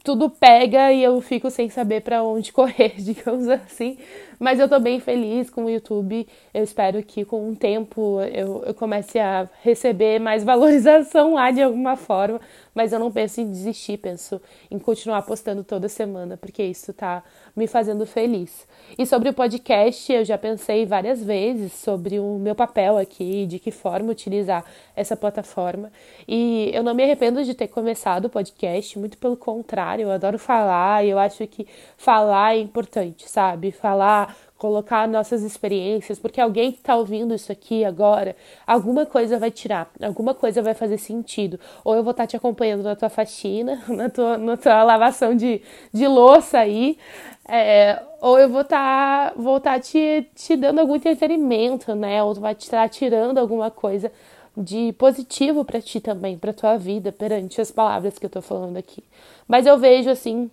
tudo 0.04 0.30
pega 0.30 0.92
e 0.92 1.02
eu 1.04 1.20
fico 1.22 1.50
sem 1.50 1.70
saber 1.70 2.02
para 2.02 2.24
onde 2.24 2.52
correr, 2.54 2.96
digamos 2.98 3.48
assim. 3.48 3.98
Mas 4.40 4.60
eu 4.60 4.68
tô 4.68 4.80
bem 4.80 5.00
feliz 5.00 5.50
com 5.50 5.66
o 5.66 5.70
YouTube. 5.70 6.28
Eu 6.54 6.64
espero 6.64 7.02
que 7.04 7.26
com 7.26 7.50
o 7.50 7.56
tempo 7.56 8.20
eu, 8.34 8.64
eu 8.66 8.74
comece 8.74 9.20
a 9.20 9.50
receber 9.62 10.20
mais 10.20 10.44
valorização 10.46 11.34
lá 11.36 11.52
de 11.52 11.62
alguma 11.62 11.96
forma. 11.96 12.40
Mas 12.74 12.92
eu 12.92 13.00
não 13.00 13.12
penso 13.12 13.40
em 13.40 13.50
desistir, 13.50 13.98
penso 13.98 14.42
em 14.72 14.80
continuar 14.80 15.22
postando 15.22 15.64
toda 15.64 15.88
semana, 15.88 16.38
porque 16.38 16.64
isso 16.64 16.92
tá 16.92 17.24
me 17.56 17.68
fazendo 17.68 18.06
feliz. 18.06 18.68
E 18.98 19.06
sobre 19.06 19.30
o 19.30 19.34
podcast, 19.34 20.12
eu 20.12 20.26
já 20.26 20.38
pensei 20.38 20.86
várias 20.86 21.24
vezes 21.24 21.74
sobre 21.74 22.20
o 22.20 22.40
meu 22.40 22.56
papel 22.56 22.98
aqui, 22.98 23.46
de 23.46 23.60
que 23.60 23.70
forma 23.70 24.12
utilizar 24.12 24.66
essa 24.96 25.16
plataforma. 25.16 25.92
E 26.28 26.72
eu 26.74 26.82
não 26.82 26.96
me 26.96 27.04
arrependo 27.04 27.44
de 27.44 27.54
ter 27.54 27.68
começado 27.68 28.26
o 28.26 28.30
podcast, 28.30 28.98
muito 28.98 29.18
pelo 29.18 29.38
contrário, 29.38 30.04
eu 30.04 30.12
adoro 30.12 30.40
falar 30.40 31.06
e 31.06 31.10
eu 31.10 31.20
acho 31.20 31.46
que 31.48 31.68
falar 31.96 32.56
é 32.56 32.60
importante, 32.60 33.30
sabe? 33.30 33.72
Falar 33.72 34.33
colocar 34.64 35.10
nossas 35.10 35.44
experiências, 35.44 36.18
porque 36.18 36.40
alguém 36.40 36.72
que 36.72 36.78
está 36.78 36.96
ouvindo 36.96 37.36
isso 37.36 37.52
aqui 37.52 37.84
agora, 37.84 38.34
alguma 38.66 39.06
coisa 39.06 39.38
vai 39.38 39.52
tirar, 39.52 39.92
alguma 40.02 40.34
coisa 40.34 40.62
vai 40.62 40.74
fazer 40.74 40.98
sentido. 40.98 41.60
Ou 41.84 41.94
eu 41.96 42.02
vou 42.02 42.12
estar 42.12 42.24
tá 42.24 42.28
te 42.28 42.38
acompanhando 42.38 42.82
na 42.82 42.96
tua 42.96 43.10
faxina, 43.10 43.84
na 43.90 44.10
tua, 44.10 44.38
na 44.38 44.56
tua 44.56 44.82
lavação 44.84 45.36
de, 45.36 45.62
de 45.92 46.08
louça 46.08 46.60
aí, 46.60 46.98
é, 47.46 48.02
ou 48.22 48.40
eu 48.40 48.48
vou 48.48 48.62
estar 48.62 49.32
tá, 49.32 49.34
vou 49.36 49.60
tá 49.60 49.78
te, 49.82 50.26
te 50.34 50.56
dando 50.56 50.80
algum 50.80 50.96
entretenimento, 50.96 51.94
né? 51.94 52.24
Ou 52.24 52.34
vai 52.36 52.54
estar 52.54 52.88
tirando 52.88 53.40
alguma 53.40 53.70
coisa 53.70 54.10
de 54.56 54.94
positivo 54.94 55.66
para 55.66 55.82
ti 55.82 56.00
também, 56.00 56.38
para 56.38 56.54
tua 56.54 56.78
vida, 56.78 57.12
perante 57.12 57.60
as 57.60 57.70
palavras 57.70 58.18
que 58.18 58.26
eu 58.26 58.30
tô 58.30 58.42
falando 58.42 58.78
aqui. 58.78 59.04
Mas 59.46 59.66
eu 59.66 59.78
vejo 59.78 60.10
assim 60.10 60.50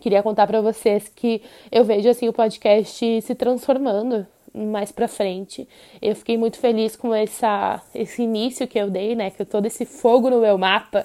queria 0.00 0.22
contar 0.22 0.46
para 0.46 0.60
vocês 0.60 1.08
que 1.08 1.42
eu 1.70 1.84
vejo 1.84 2.08
assim 2.08 2.28
o 2.28 2.32
podcast 2.32 3.22
se 3.22 3.34
transformando 3.34 4.26
mais 4.54 4.90
para 4.90 5.06
frente. 5.06 5.68
Eu 6.00 6.14
fiquei 6.16 6.36
muito 6.36 6.58
feliz 6.58 6.96
com 6.96 7.14
essa 7.14 7.82
esse 7.94 8.22
início 8.22 8.66
que 8.66 8.78
eu 8.78 8.90
dei, 8.90 9.14
né, 9.14 9.30
que 9.30 9.44
todo 9.44 9.66
esse 9.66 9.84
fogo 9.84 10.30
no 10.30 10.40
meu 10.40 10.58
mapa 10.58 11.04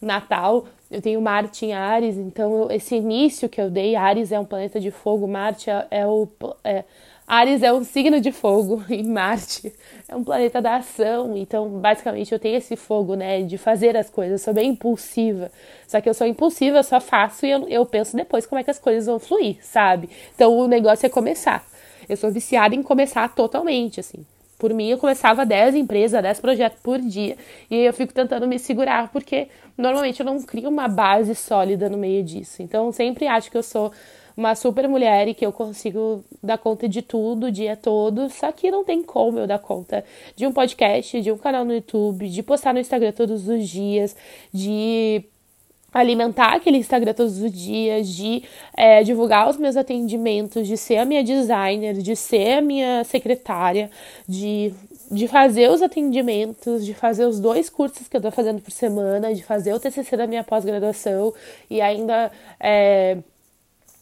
natal. 0.00 0.66
Eu 0.90 1.02
tenho 1.02 1.20
Marte 1.20 1.66
em 1.66 1.72
Ares, 1.72 2.16
então 2.16 2.70
esse 2.70 2.94
início 2.94 3.48
que 3.48 3.60
eu 3.60 3.68
dei, 3.68 3.96
Ares 3.96 4.30
é 4.30 4.38
um 4.38 4.44
planeta 4.44 4.78
de 4.78 4.90
fogo, 4.90 5.26
Marte 5.26 5.68
é, 5.68 5.86
é 5.90 6.06
o 6.06 6.28
é, 6.62 6.84
Ares 7.26 7.62
é 7.62 7.72
um 7.72 7.82
signo 7.82 8.20
de 8.20 8.30
fogo 8.30 8.84
e 8.88 9.02
Marte 9.02 9.72
é 10.06 10.14
um 10.14 10.22
planeta 10.22 10.60
da 10.60 10.76
ação. 10.76 11.36
Então, 11.36 11.68
basicamente, 11.68 12.32
eu 12.32 12.38
tenho 12.38 12.56
esse 12.56 12.76
fogo, 12.76 13.14
né, 13.14 13.42
de 13.42 13.56
fazer 13.56 13.96
as 13.96 14.10
coisas. 14.10 14.40
Eu 14.40 14.44
sou 14.44 14.54
bem 14.54 14.70
impulsiva. 14.70 15.50
Só 15.86 16.00
que 16.00 16.08
eu 16.08 16.14
sou 16.14 16.26
impulsiva, 16.26 16.78
eu 16.78 16.84
só 16.84 17.00
faço 17.00 17.46
e 17.46 17.50
eu, 17.50 17.68
eu 17.68 17.86
penso 17.86 18.16
depois 18.16 18.46
como 18.46 18.60
é 18.60 18.64
que 18.64 18.70
as 18.70 18.78
coisas 18.78 19.06
vão 19.06 19.18
fluir, 19.18 19.56
sabe? 19.62 20.10
Então, 20.34 20.56
o 20.56 20.68
negócio 20.68 21.06
é 21.06 21.08
começar. 21.08 21.64
Eu 22.08 22.16
sou 22.16 22.30
viciada 22.30 22.74
em 22.74 22.82
começar 22.82 23.34
totalmente, 23.34 24.00
assim. 24.00 24.24
Por 24.58 24.72
mim, 24.72 24.88
eu 24.88 24.98
começava 24.98 25.44
10 25.44 25.74
empresas, 25.74 26.22
10 26.22 26.40
projetos 26.40 26.78
por 26.82 26.98
dia. 27.00 27.36
E 27.70 27.76
eu 27.76 27.92
fico 27.92 28.12
tentando 28.12 28.46
me 28.46 28.58
segurar, 28.58 29.10
porque 29.10 29.48
normalmente 29.76 30.20
eu 30.20 30.26
não 30.26 30.40
crio 30.42 30.68
uma 30.68 30.88
base 30.88 31.34
sólida 31.34 31.88
no 31.88 31.98
meio 31.98 32.22
disso. 32.22 32.62
Então, 32.62 32.86
eu 32.86 32.92
sempre 32.92 33.26
acho 33.26 33.50
que 33.50 33.56
eu 33.56 33.62
sou 33.62 33.90
uma 34.36 34.54
super 34.54 34.88
mulher 34.88 35.28
e 35.28 35.34
que 35.34 35.46
eu 35.46 35.52
consigo 35.52 36.24
dar 36.42 36.58
conta 36.58 36.88
de 36.88 37.02
tudo 37.02 37.46
o 37.46 37.52
dia 37.52 37.76
todo, 37.76 38.28
só 38.30 38.50
que 38.50 38.70
não 38.70 38.84
tem 38.84 39.02
como 39.02 39.38
eu 39.38 39.46
dar 39.46 39.58
conta 39.58 40.04
de 40.34 40.46
um 40.46 40.52
podcast, 40.52 41.20
de 41.20 41.30
um 41.30 41.38
canal 41.38 41.64
no 41.64 41.74
YouTube, 41.74 42.28
de 42.28 42.42
postar 42.42 42.74
no 42.74 42.80
Instagram 42.80 43.12
todos 43.12 43.48
os 43.48 43.68
dias, 43.68 44.16
de 44.52 45.24
alimentar 45.94 46.54
aquele 46.54 46.78
Instagram 46.78 47.14
todos 47.14 47.40
os 47.40 47.52
dias, 47.52 48.08
de 48.08 48.42
é, 48.76 49.04
divulgar 49.04 49.48
os 49.48 49.56
meus 49.56 49.76
atendimentos, 49.76 50.66
de 50.66 50.76
ser 50.76 50.96
a 50.96 51.04
minha 51.04 51.22
designer, 51.22 51.94
de 51.94 52.16
ser 52.16 52.58
a 52.58 52.60
minha 52.60 53.04
secretária, 53.04 53.88
de, 54.28 54.74
de 55.08 55.28
fazer 55.28 55.70
os 55.70 55.80
atendimentos, 55.80 56.84
de 56.84 56.92
fazer 56.92 57.24
os 57.26 57.38
dois 57.38 57.70
cursos 57.70 58.08
que 58.08 58.16
eu 58.16 58.20
tô 58.20 58.32
fazendo 58.32 58.60
por 58.60 58.72
semana, 58.72 59.32
de 59.32 59.44
fazer 59.44 59.72
o 59.72 59.78
TCC 59.78 60.16
da 60.16 60.26
minha 60.26 60.42
pós-graduação 60.42 61.32
e 61.70 61.80
ainda 61.80 62.32
é, 62.58 63.18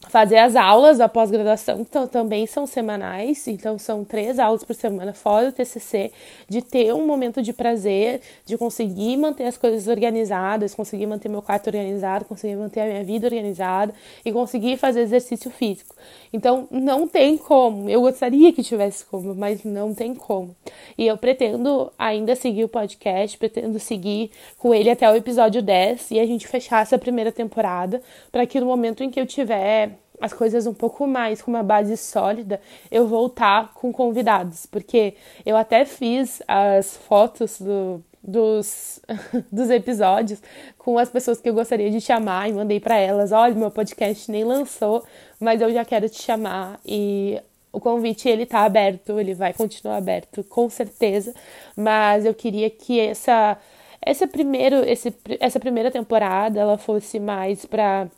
fazer 0.08 0.38
as 0.38 0.56
aulas 0.56 0.98
da 0.98 1.08
pós-graduação, 1.08 1.80
então 1.80 2.06
também 2.06 2.46
são 2.46 2.66
semanais, 2.66 3.46
então 3.46 3.78
são 3.78 4.04
três 4.04 4.38
aulas 4.38 4.64
por 4.64 4.74
semana 4.74 5.12
fora 5.12 5.46
do 5.46 5.52
TCC, 5.52 6.12
de 6.48 6.60
ter 6.60 6.92
um 6.92 7.06
momento 7.06 7.40
de 7.40 7.52
prazer, 7.52 8.20
de 8.44 8.58
conseguir 8.58 9.16
manter 9.16 9.44
as 9.44 9.56
coisas 9.56 9.86
organizadas, 9.86 10.74
conseguir 10.74 11.06
manter 11.06 11.28
meu 11.28 11.40
quarto 11.40 11.68
organizado, 11.68 12.24
conseguir 12.24 12.56
manter 12.56 12.80
a 12.80 12.86
minha 12.86 13.04
vida 13.04 13.26
organizada 13.26 13.94
e 14.24 14.32
conseguir 14.32 14.76
fazer 14.76 15.00
exercício 15.00 15.50
físico. 15.50 15.94
Então 16.32 16.66
não 16.70 17.06
tem 17.06 17.38
como, 17.38 17.88
eu 17.88 18.00
gostaria 18.00 18.52
que 18.52 18.62
tivesse 18.62 19.04
como, 19.04 19.34
mas 19.34 19.64
não 19.64 19.94
tem 19.94 20.14
como. 20.14 20.54
E 20.98 21.06
eu 21.06 21.16
pretendo 21.16 21.92
ainda 21.98 22.34
seguir 22.34 22.64
o 22.64 22.68
podcast, 22.68 23.38
pretendo 23.38 23.78
seguir 23.78 24.30
com 24.58 24.74
ele 24.74 24.90
até 24.90 25.10
o 25.10 25.14
episódio 25.14 25.62
10 25.62 26.10
e 26.10 26.20
a 26.20 26.26
gente 26.26 26.46
fechar 26.46 26.82
essa 26.82 26.98
primeira 26.98 27.30
temporada, 27.30 28.02
para 28.30 28.44
que 28.46 28.60
no 28.60 28.66
momento 28.66 29.02
em 29.02 29.10
que 29.10 29.20
eu 29.20 29.26
tiver 29.26 29.91
as 30.22 30.32
coisas 30.32 30.68
um 30.68 30.72
pouco 30.72 31.04
mais 31.04 31.42
com 31.42 31.50
uma 31.50 31.64
base 31.64 31.96
sólida, 31.96 32.60
eu 32.92 33.08
voltar 33.08 33.74
com 33.74 33.92
convidados, 33.92 34.66
porque 34.66 35.14
eu 35.44 35.56
até 35.56 35.84
fiz 35.84 36.40
as 36.46 36.96
fotos 36.96 37.60
do, 37.60 38.00
dos, 38.22 39.00
dos 39.50 39.68
episódios 39.68 40.40
com 40.78 40.96
as 40.96 41.08
pessoas 41.08 41.40
que 41.40 41.48
eu 41.48 41.54
gostaria 41.54 41.90
de 41.90 42.00
chamar 42.00 42.48
e 42.48 42.52
mandei 42.52 42.78
para 42.78 42.96
elas, 42.96 43.32
olha, 43.32 43.52
meu 43.52 43.70
podcast 43.70 44.30
nem 44.30 44.44
lançou, 44.44 45.02
mas 45.40 45.60
eu 45.60 45.72
já 45.72 45.84
quero 45.84 46.08
te 46.08 46.22
chamar. 46.22 46.78
E 46.86 47.40
o 47.72 47.80
convite 47.80 48.28
ele 48.28 48.46
tá 48.46 48.60
aberto, 48.60 49.18
ele 49.18 49.34
vai 49.34 49.52
continuar 49.52 49.96
aberto, 49.96 50.44
com 50.44 50.70
certeza, 50.70 51.34
mas 51.76 52.24
eu 52.24 52.32
queria 52.32 52.70
que 52.70 53.00
essa 53.00 53.58
essa 54.00 54.26
primeiro 54.26 54.76
esse, 54.88 55.12
essa 55.40 55.58
primeira 55.58 55.90
temporada 55.90 56.60
ela 56.60 56.78
fosse 56.78 57.18
mais 57.18 57.64
para 57.64 58.08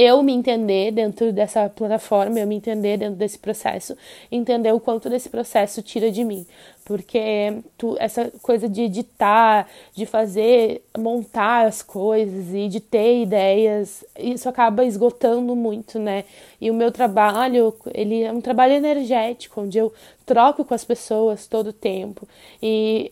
eu 0.00 0.22
me 0.22 0.32
entender 0.32 0.92
dentro 0.92 1.32
dessa 1.32 1.68
plataforma, 1.68 2.38
eu 2.38 2.46
me 2.46 2.54
entender 2.54 2.96
dentro 2.96 3.16
desse 3.16 3.36
processo, 3.36 3.96
entender 4.30 4.72
o 4.72 4.78
quanto 4.78 5.10
desse 5.10 5.28
processo 5.28 5.82
tira 5.82 6.08
de 6.08 6.22
mim. 6.22 6.46
Porque 6.84 7.58
tu, 7.76 7.96
essa 7.98 8.30
coisa 8.40 8.68
de 8.68 8.82
editar, 8.82 9.68
de 9.92 10.06
fazer, 10.06 10.82
montar 10.96 11.66
as 11.66 11.82
coisas 11.82 12.54
e 12.54 12.68
de 12.68 12.78
ter 12.78 13.22
ideias, 13.22 14.04
isso 14.16 14.48
acaba 14.48 14.84
esgotando 14.84 15.56
muito, 15.56 15.98
né? 15.98 16.24
E 16.60 16.70
o 16.70 16.74
meu 16.74 16.92
trabalho, 16.92 17.74
ele 17.92 18.22
é 18.22 18.32
um 18.32 18.40
trabalho 18.40 18.74
energético, 18.74 19.62
onde 19.62 19.78
eu 19.78 19.92
troco 20.24 20.64
com 20.64 20.74
as 20.74 20.84
pessoas 20.84 21.48
todo 21.48 21.70
o 21.70 21.72
tempo. 21.72 22.26
E 22.62 23.10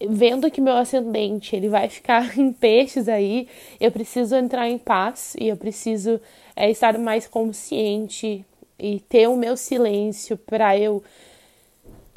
vendo 0.00 0.50
que 0.50 0.60
meu 0.60 0.76
ascendente 0.76 1.56
ele 1.56 1.68
vai 1.68 1.88
ficar 1.88 2.36
em 2.38 2.52
peixes 2.52 3.08
aí, 3.08 3.48
eu 3.80 3.90
preciso 3.90 4.36
entrar 4.36 4.68
em 4.68 4.78
paz 4.78 5.34
e 5.38 5.48
eu 5.48 5.56
preciso 5.56 6.20
é, 6.54 6.70
estar 6.70 6.98
mais 6.98 7.26
consciente 7.26 8.44
e 8.78 9.00
ter 9.00 9.26
o 9.26 9.36
meu 9.36 9.56
silêncio 9.56 10.36
para 10.36 10.78
eu 10.78 11.02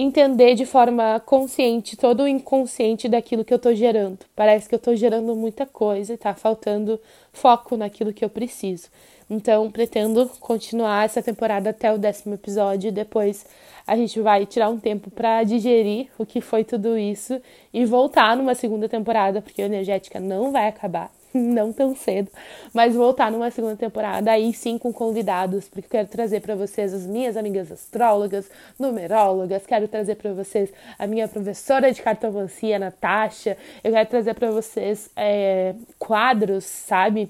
entender 0.01 0.55
de 0.55 0.65
forma 0.65 1.21
consciente 1.25 1.97
todo 1.97 2.23
o 2.23 2.27
inconsciente 2.27 3.09
daquilo 3.09 3.43
que 3.43 3.53
eu 3.53 3.59
tô 3.59 3.75
gerando. 3.75 4.19
Parece 4.33 4.69
que 4.69 4.73
eu 4.73 4.79
tô 4.79 4.95
gerando 4.95 5.35
muita 5.35 5.65
coisa 5.65 6.13
e 6.13 6.17
tá 6.17 6.33
faltando 6.33 6.97
foco 7.33 7.75
naquilo 7.75 8.13
que 8.13 8.23
eu 8.23 8.29
preciso. 8.29 8.87
Então, 9.29 9.69
pretendo 9.69 10.31
continuar 10.39 11.03
essa 11.03 11.21
temporada 11.21 11.71
até 11.71 11.93
o 11.93 11.97
décimo 11.97 12.35
episódio 12.35 12.87
e 12.87 12.91
depois 12.91 13.45
a 13.85 13.97
gente 13.97 14.21
vai 14.21 14.45
tirar 14.45 14.69
um 14.69 14.79
tempo 14.79 15.11
para 15.11 15.43
digerir 15.43 16.07
o 16.17 16.25
que 16.25 16.39
foi 16.39 16.63
tudo 16.63 16.97
isso 16.97 17.39
e 17.73 17.85
voltar 17.85 18.37
numa 18.37 18.55
segunda 18.55 18.87
temporada, 18.87 19.41
porque 19.41 19.61
a 19.61 19.65
energética 19.65 20.17
não 20.17 20.51
vai 20.53 20.67
acabar. 20.69 21.18
não 21.33 21.71
tão 21.71 21.95
cedo, 21.95 22.31
mas 22.73 22.95
voltar 22.95 23.31
numa 23.31 23.51
segunda 23.51 23.75
temporada 23.75 24.31
aí 24.31 24.53
sim 24.53 24.77
com 24.77 24.91
convidados, 24.91 25.67
porque 25.67 25.85
eu 25.85 25.91
quero 25.91 26.07
trazer 26.07 26.41
para 26.41 26.55
vocês 26.55 26.93
as 26.93 27.05
minhas 27.05 27.37
amigas 27.37 27.71
astrólogas, 27.71 28.49
numerólogas, 28.77 29.65
quero 29.65 29.87
trazer 29.87 30.15
para 30.15 30.33
vocês 30.33 30.71
a 30.97 31.07
minha 31.07 31.27
professora 31.27 31.91
de 31.91 32.01
cartomancia, 32.01 32.79
Natasha, 32.79 33.57
eu 33.83 33.91
quero 33.91 34.09
trazer 34.09 34.33
para 34.33 34.51
vocês 34.51 35.09
é, 35.15 35.75
quadros, 35.97 36.65
sabe? 36.65 37.29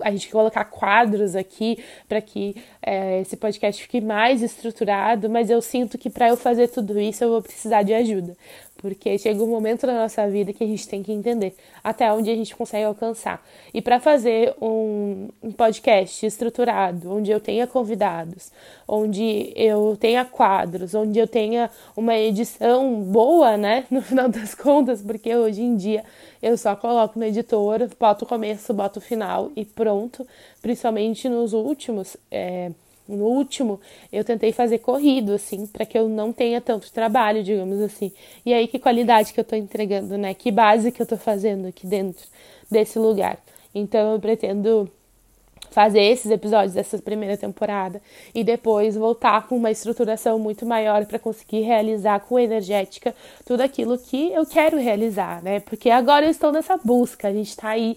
a 0.00 0.10
gente 0.10 0.30
colocar 0.30 0.64
quadros 0.64 1.36
aqui 1.36 1.82
para 2.08 2.20
que 2.20 2.56
é, 2.80 3.20
esse 3.20 3.36
podcast 3.36 3.82
fique 3.82 4.00
mais 4.00 4.42
estruturado, 4.42 5.28
mas 5.28 5.50
eu 5.50 5.60
sinto 5.60 5.98
que 5.98 6.10
para 6.10 6.28
eu 6.28 6.36
fazer 6.36 6.68
tudo 6.68 6.98
isso 7.00 7.22
eu 7.22 7.30
vou 7.30 7.42
precisar 7.42 7.82
de 7.82 7.92
ajuda 7.92 8.36
porque 8.82 9.16
chega 9.16 9.42
um 9.42 9.46
momento 9.46 9.86
na 9.86 9.94
nossa 9.94 10.28
vida 10.28 10.52
que 10.52 10.64
a 10.64 10.66
gente 10.66 10.86
tem 10.88 11.02
que 11.02 11.12
entender 11.12 11.54
até 11.82 12.12
onde 12.12 12.28
a 12.28 12.34
gente 12.34 12.54
consegue 12.54 12.84
alcançar. 12.84 13.40
E 13.72 13.80
para 13.80 14.00
fazer 14.00 14.54
um, 14.60 15.28
um, 15.40 15.52
podcast 15.52 16.26
estruturado, 16.26 17.10
onde 17.10 17.30
eu 17.30 17.38
tenha 17.38 17.64
convidados, 17.66 18.50
onde 18.86 19.52
eu 19.54 19.96
tenha 19.96 20.24
quadros, 20.24 20.94
onde 20.94 21.18
eu 21.18 21.28
tenha 21.28 21.70
uma 21.96 22.18
edição 22.18 23.00
boa, 23.02 23.56
né, 23.56 23.84
no 23.90 24.02
final 24.02 24.28
das 24.28 24.52
contas, 24.52 25.00
porque 25.00 25.34
hoje 25.34 25.62
em 25.62 25.76
dia 25.76 26.04
eu 26.42 26.58
só 26.58 26.74
coloco 26.74 27.16
no 27.16 27.24
editor, 27.24 27.88
boto 27.98 28.24
o 28.24 28.28
começo, 28.28 28.74
boto 28.74 28.98
o 28.98 29.02
final 29.02 29.52
e 29.54 29.64
pronto. 29.64 30.26
Principalmente 30.60 31.28
nos 31.28 31.52
últimos. 31.52 32.16
É, 32.30 32.72
no 33.08 33.24
último, 33.24 33.80
eu 34.12 34.24
tentei 34.24 34.52
fazer 34.52 34.78
corrido, 34.78 35.32
assim, 35.32 35.66
para 35.66 35.84
que 35.84 35.98
eu 35.98 36.08
não 36.08 36.32
tenha 36.32 36.60
tanto 36.60 36.92
trabalho, 36.92 37.42
digamos 37.42 37.80
assim. 37.80 38.12
E 38.46 38.54
aí, 38.54 38.66
que 38.68 38.78
qualidade 38.78 39.32
que 39.32 39.40
eu 39.40 39.44
tô 39.44 39.56
entregando, 39.56 40.16
né? 40.16 40.34
Que 40.34 40.50
base 40.50 40.92
que 40.92 41.02
eu 41.02 41.06
tô 41.06 41.16
fazendo 41.16 41.66
aqui 41.68 41.86
dentro 41.86 42.26
desse 42.70 42.98
lugar. 42.98 43.38
Então, 43.74 44.14
eu 44.14 44.20
pretendo 44.20 44.90
fazer 45.72 46.02
esses 46.02 46.30
episódios 46.30 46.74
dessa 46.74 46.98
primeira 46.98 47.36
temporada 47.36 48.00
e 48.34 48.44
depois 48.44 48.94
voltar 48.94 49.48
com 49.48 49.56
uma 49.56 49.70
estruturação 49.70 50.38
muito 50.38 50.66
maior 50.66 51.06
para 51.06 51.18
conseguir 51.18 51.62
realizar 51.62 52.20
com 52.20 52.38
energética 52.38 53.14
tudo 53.44 53.62
aquilo 53.62 53.98
que 53.98 54.32
eu 54.32 54.44
quero 54.44 54.76
realizar, 54.78 55.42
né? 55.42 55.60
Porque 55.60 55.90
agora 55.90 56.26
eu 56.26 56.30
estou 56.30 56.52
nessa 56.52 56.76
busca, 56.76 57.28
a 57.28 57.32
gente 57.32 57.48
está 57.48 57.70
aí 57.70 57.96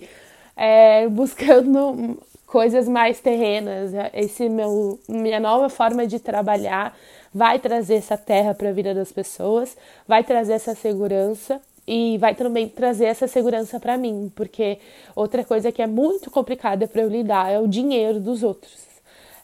é, 0.55 1.07
buscando 1.09 2.17
coisas 2.55 2.87
mais 2.87 3.19
terrenas. 3.19 3.91
Esse 4.13 4.47
meu 4.47 4.97
minha 5.09 5.41
nova 5.41 5.67
forma 5.67 6.07
de 6.07 6.19
trabalhar 6.21 6.97
vai 7.33 7.59
trazer 7.59 7.95
essa 7.95 8.17
terra 8.17 8.53
para 8.53 8.69
a 8.69 8.71
vida 8.71 8.93
das 8.93 9.11
pessoas, 9.11 9.75
vai 10.07 10.23
trazer 10.23 10.53
essa 10.53 10.73
segurança 10.73 11.61
e 11.85 12.17
vai 12.17 12.33
também 12.33 12.69
trazer 12.69 13.07
essa 13.07 13.27
segurança 13.27 13.77
para 13.77 13.97
mim, 13.97 14.31
porque 14.33 14.77
outra 15.13 15.43
coisa 15.43 15.69
que 15.69 15.81
é 15.81 15.87
muito 15.87 16.31
complicada 16.31 16.87
para 16.87 17.01
eu 17.01 17.09
lidar 17.09 17.51
é 17.51 17.59
o 17.59 17.67
dinheiro 17.67 18.21
dos 18.21 18.41
outros 18.41 18.94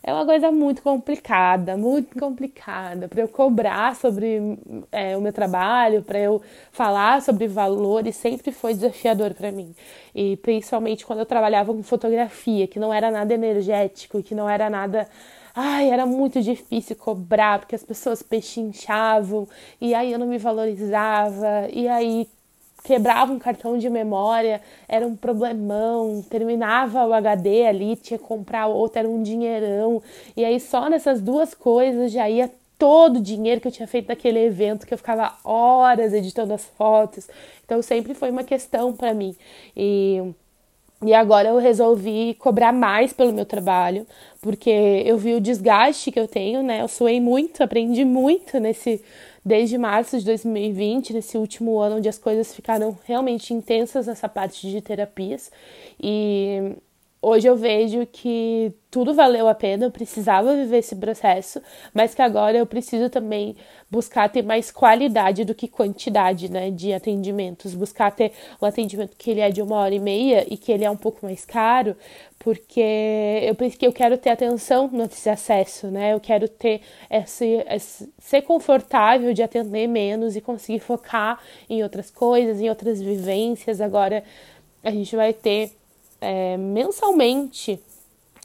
é 0.04 0.12
uma 0.12 0.26
coisa 0.26 0.52
muito 0.52 0.82
complicada, 0.82 1.78
muito 1.78 2.18
complicada. 2.18 3.08
Para 3.08 3.22
eu 3.22 3.28
cobrar 3.28 3.96
sobre 3.96 4.58
é, 4.92 5.16
o 5.16 5.22
meu 5.22 5.32
trabalho, 5.32 6.02
para 6.02 6.20
eu 6.20 6.42
falar 6.72 7.22
sobre 7.22 7.48
valores, 7.48 8.16
sempre 8.16 8.52
foi 8.52 8.74
desafiador 8.74 9.34
para 9.34 9.52
mim. 9.52 9.76
E 10.16 10.38
principalmente 10.38 11.06
quando 11.06 11.20
eu 11.20 11.26
trabalhava 11.26 11.74
com 11.74 11.84
fotografia, 11.84 12.68
que 12.68 12.80
não 12.80 12.92
era 12.94 13.12
nada 13.12 13.34
energético, 13.34 14.24
que 14.24 14.34
não 14.34 14.50
era 14.50 14.70
nada. 14.70 15.08
Ai, 15.56 15.90
era 15.90 16.06
muito 16.06 16.42
difícil 16.42 16.96
cobrar, 16.96 17.60
porque 17.60 17.76
as 17.76 17.84
pessoas 17.84 18.24
pechinchavam, 18.24 19.48
e 19.80 19.94
aí 19.94 20.12
eu 20.12 20.18
não 20.18 20.28
me 20.28 20.38
valorizava, 20.38 21.68
e 21.72 21.88
aí 21.88 22.28
quebrava 22.84 23.32
um 23.32 23.40
cartão 23.40 23.78
de 23.78 23.90
memória, 23.90 24.62
era 24.88 25.06
um 25.06 25.16
problemão, 25.16 26.24
terminava 26.30 27.06
o 27.06 27.14
HD 27.14 27.66
ali, 27.66 27.96
tinha 27.96 28.18
que 28.18 28.26
comprar 28.26 28.68
outro, 28.68 29.00
era 29.00 29.10
um 29.10 29.22
dinheirão. 29.22 30.02
E 30.36 30.44
aí 30.44 30.60
só 30.60 30.90
nessas 30.90 31.22
duas 31.22 31.54
coisas 31.54 32.12
já 32.12 32.30
ia 32.30 32.50
todo 32.78 33.18
o 33.18 33.22
dinheiro 33.22 33.62
que 33.62 33.68
eu 33.68 33.72
tinha 33.72 33.88
feito 33.88 34.08
naquele 34.08 34.40
evento, 34.40 34.88
que 34.88 34.94
eu 34.94 34.98
ficava 34.98 35.36
horas 35.44 36.14
editando 36.14 36.54
as 36.54 36.66
fotos. 36.66 37.30
Então 37.64 37.82
sempre 37.82 38.14
foi 38.14 38.32
uma 38.32 38.44
questão 38.44 38.94
para 38.94 39.14
mim. 39.14 39.36
E 39.76 40.34
e 41.04 41.16
agora 41.16 41.50
eu 41.50 41.58
resolvi 41.58 42.36
cobrar 42.36 42.72
mais 42.72 43.12
pelo 43.12 43.34
meu 43.34 43.44
trabalho, 43.44 44.06
porque 44.40 44.70
eu 45.04 45.18
vi 45.18 45.34
o 45.34 45.42
desgaste 45.42 46.12
que 46.12 46.20
eu 46.20 46.28
tenho, 46.28 46.62
né? 46.62 46.82
Eu 46.82 46.88
suei 46.88 47.20
muito, 47.20 47.64
aprendi 47.64 48.06
muito 48.06 48.60
nesse 48.60 49.04
desde 49.44 49.78
março 49.78 50.18
de 50.20 50.26
2020, 50.26 51.14
nesse 51.14 51.38
último 51.38 51.80
ano 51.80 51.98
onde 51.98 52.08
as 52.08 52.18
coisas 52.18 52.54
ficaram 52.54 52.98
realmente 53.06 53.54
intensas 53.54 54.08
nessa 54.08 54.30
parte 54.30 54.70
de 54.70 54.82
terapias. 54.82 55.52
E 56.02 56.76
hoje 57.22 57.48
eu 57.48 57.56
vejo 57.56 58.06
que 58.08 58.74
tudo 58.90 59.14
valeu 59.14 59.48
a 59.48 59.56
pena, 59.56 59.86
eu 59.86 59.92
precisava 59.92 60.56
viver 60.56 60.80
esse 60.80 60.96
processo, 60.96 61.62
mas 61.94 62.14
que 62.14 62.22
agora 62.22 62.58
eu 62.58 62.66
preciso 62.66 63.10
também 63.10 63.56
buscar 63.90 64.28
ter 64.30 64.42
mais 64.42 64.72
qualidade 64.72 65.46
do 65.46 65.56
que 65.56 65.68
quantidade, 65.68 66.52
né, 66.52 66.72
de 66.72 66.92
atendimentos, 66.92 67.74
buscar 67.76 68.12
ter 68.12 68.34
um 68.62 68.66
atendimento 68.66 69.16
que 69.18 69.32
ele 69.32 69.40
é 69.40 69.50
de 69.50 69.62
uma 69.62 69.78
hora 69.78 69.94
e 69.96 70.00
meia 70.00 70.46
e 70.50 70.58
que 70.58 70.72
ele 70.72 70.84
é 70.84 70.90
um 70.90 70.98
pouco 70.98 71.26
mais 71.26 71.46
caro, 71.46 71.96
porque 72.40 72.82
eu 73.44 73.56
que 73.56 73.88
eu 73.88 73.94
quero 73.94 74.18
ter 74.18 74.32
atenção 74.32 74.90
nesse 74.92 75.30
acesso, 75.30 75.88
né, 75.88 76.14
eu 76.14 76.20
quero 76.20 76.50
ter 76.50 76.82
esse, 77.10 77.64
esse 77.70 78.12
ser 78.20 78.42
confortável 78.42 79.34
de 79.34 79.44
atender 79.44 79.88
menos 79.88 80.36
e 80.36 80.42
conseguir 80.42 80.80
focar 80.80 81.40
em 81.70 81.84
outras 81.84 82.10
coisas, 82.10 82.60
em 82.60 82.68
outras 82.70 83.02
vivências. 83.02 83.80
Agora 83.80 84.24
a 84.84 84.92
gente 84.92 85.16
vai 85.16 85.32
ter 85.32 85.72
é, 86.22 86.56
mensalmente 86.56 87.80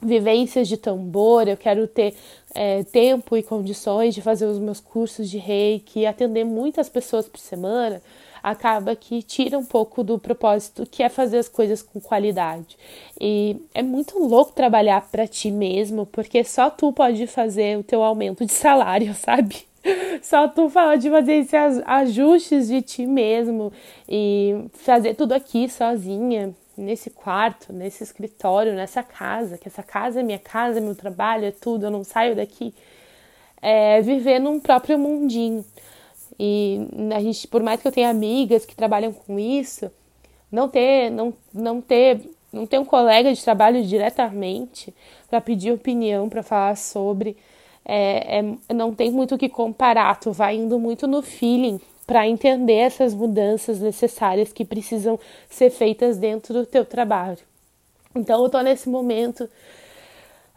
vivências 0.03 0.69
de 0.69 0.77
tambor, 0.77 1.49
eu 1.49 1.57
quero 1.57 1.87
ter 1.87 2.15
é, 2.55 2.83
tempo 2.85 3.37
e 3.37 3.43
condições 3.43 4.15
de 4.15 4.21
fazer 4.21 4.47
os 4.47 4.59
meus 4.59 4.81
cursos 4.81 5.31
de 5.31 5.39
reiki 5.39 6.05
atender 6.05 6.45
muitas 6.45 6.89
pessoas 6.89 7.27
por 7.27 7.39
semana, 7.39 8.03
acaba 8.43 8.95
que 8.95 9.23
tira 9.23 9.59
um 9.59 9.65
pouco 9.65 10.05
do 10.05 10.19
propósito 10.19 10.87
que 10.87 11.03
é 11.03 11.09
fazer 11.09 11.39
as 11.39 11.49
coisas 11.49 11.83
com 11.83 12.01
qualidade. 12.01 12.77
E 13.21 13.57
é 13.75 13.83
muito 13.83 14.19
louco 14.19 14.53
trabalhar 14.53 15.09
para 15.11 15.27
ti 15.27 15.51
mesmo, 15.51 16.07
porque 16.07 16.45
só 16.45 16.71
tu 16.71 16.93
pode 16.93 17.27
fazer 17.27 17.79
o 17.79 17.83
teu 17.83 18.03
aumento 18.03 18.45
de 18.45 18.53
salário, 18.53 19.15
sabe? 19.17 19.67
Só 20.23 20.49
tu 20.49 20.69
pode 20.69 21.09
fazer 21.09 21.35
esses 21.35 21.83
ajustes 21.87 22.69
de 22.69 22.83
ti 22.83 23.07
mesmo 23.07 23.73
e 24.09 24.67
fazer 24.73 25.15
tudo 25.15 25.33
aqui 25.33 25.69
sozinha 25.69 26.55
nesse 26.77 27.11
quarto, 27.11 27.73
nesse 27.73 28.03
escritório, 28.03 28.75
nessa 28.75 29.03
casa, 29.03 29.57
que 29.57 29.69
essa 29.69 29.83
casa 29.83 30.21
é 30.21 30.23
minha 30.23 30.39
casa, 30.39 30.79
é 30.79 30.81
meu 30.81 30.95
trabalho, 30.95 31.47
é 31.47 31.51
tudo, 31.51 31.87
eu 31.87 31.91
não 31.91 32.05
saio 32.05 32.37
daqui, 32.37 32.75
é 33.61 34.01
viver 34.03 34.39
num 34.39 34.61
próprio 34.61 34.99
mundinho. 34.99 35.65
E 36.39 36.87
a 37.15 37.21
gente, 37.21 37.49
por 37.49 37.62
mais 37.62 37.81
que 37.81 37.89
eu 37.89 37.93
tenha 37.93 38.11
amigas 38.11 38.67
que 38.67 38.77
trabalham 38.77 39.12
com 39.12 39.39
isso, 39.39 39.91
não 40.53 40.69
ter, 40.69 41.11
não, 41.11 41.33
não 41.53 41.81
ter, 41.81 42.21
não 42.53 42.67
ter 42.67 42.79
um 42.79 42.85
colega 42.85 43.33
de 43.33 43.43
trabalho 43.43 43.83
diretamente 43.83 44.95
para 45.29 45.41
pedir 45.41 45.73
opinião, 45.73 46.29
para 46.29 46.43
falar 46.43 46.77
sobre, 46.77 47.37
é, 47.85 48.41
é, 48.41 48.75
não 48.75 48.95
tem 48.95 49.11
muito 49.11 49.35
o 49.35 49.39
que 49.39 49.49
comparar, 49.49 50.21
tu 50.21 50.31
vai 50.33 50.57
indo 50.57 50.79
muito 50.79 51.07
no 51.07 51.23
feeling 51.23 51.81
para 52.07 52.29
entender 52.29 52.75
essas 52.75 53.12
mudanças 53.12 53.81
necessárias 53.81 54.53
que 54.53 54.64
precisam 54.64 55.19
ser 55.51 55.71
feitas 55.71 56.16
dentro 56.16 56.55
do 56.55 56.64
teu 56.64 56.85
trabalho. 56.85 57.38
Então 58.14 58.42
eu 58.42 58.49
tô 58.49 58.61
nesse 58.61 58.88
momento 58.88 59.49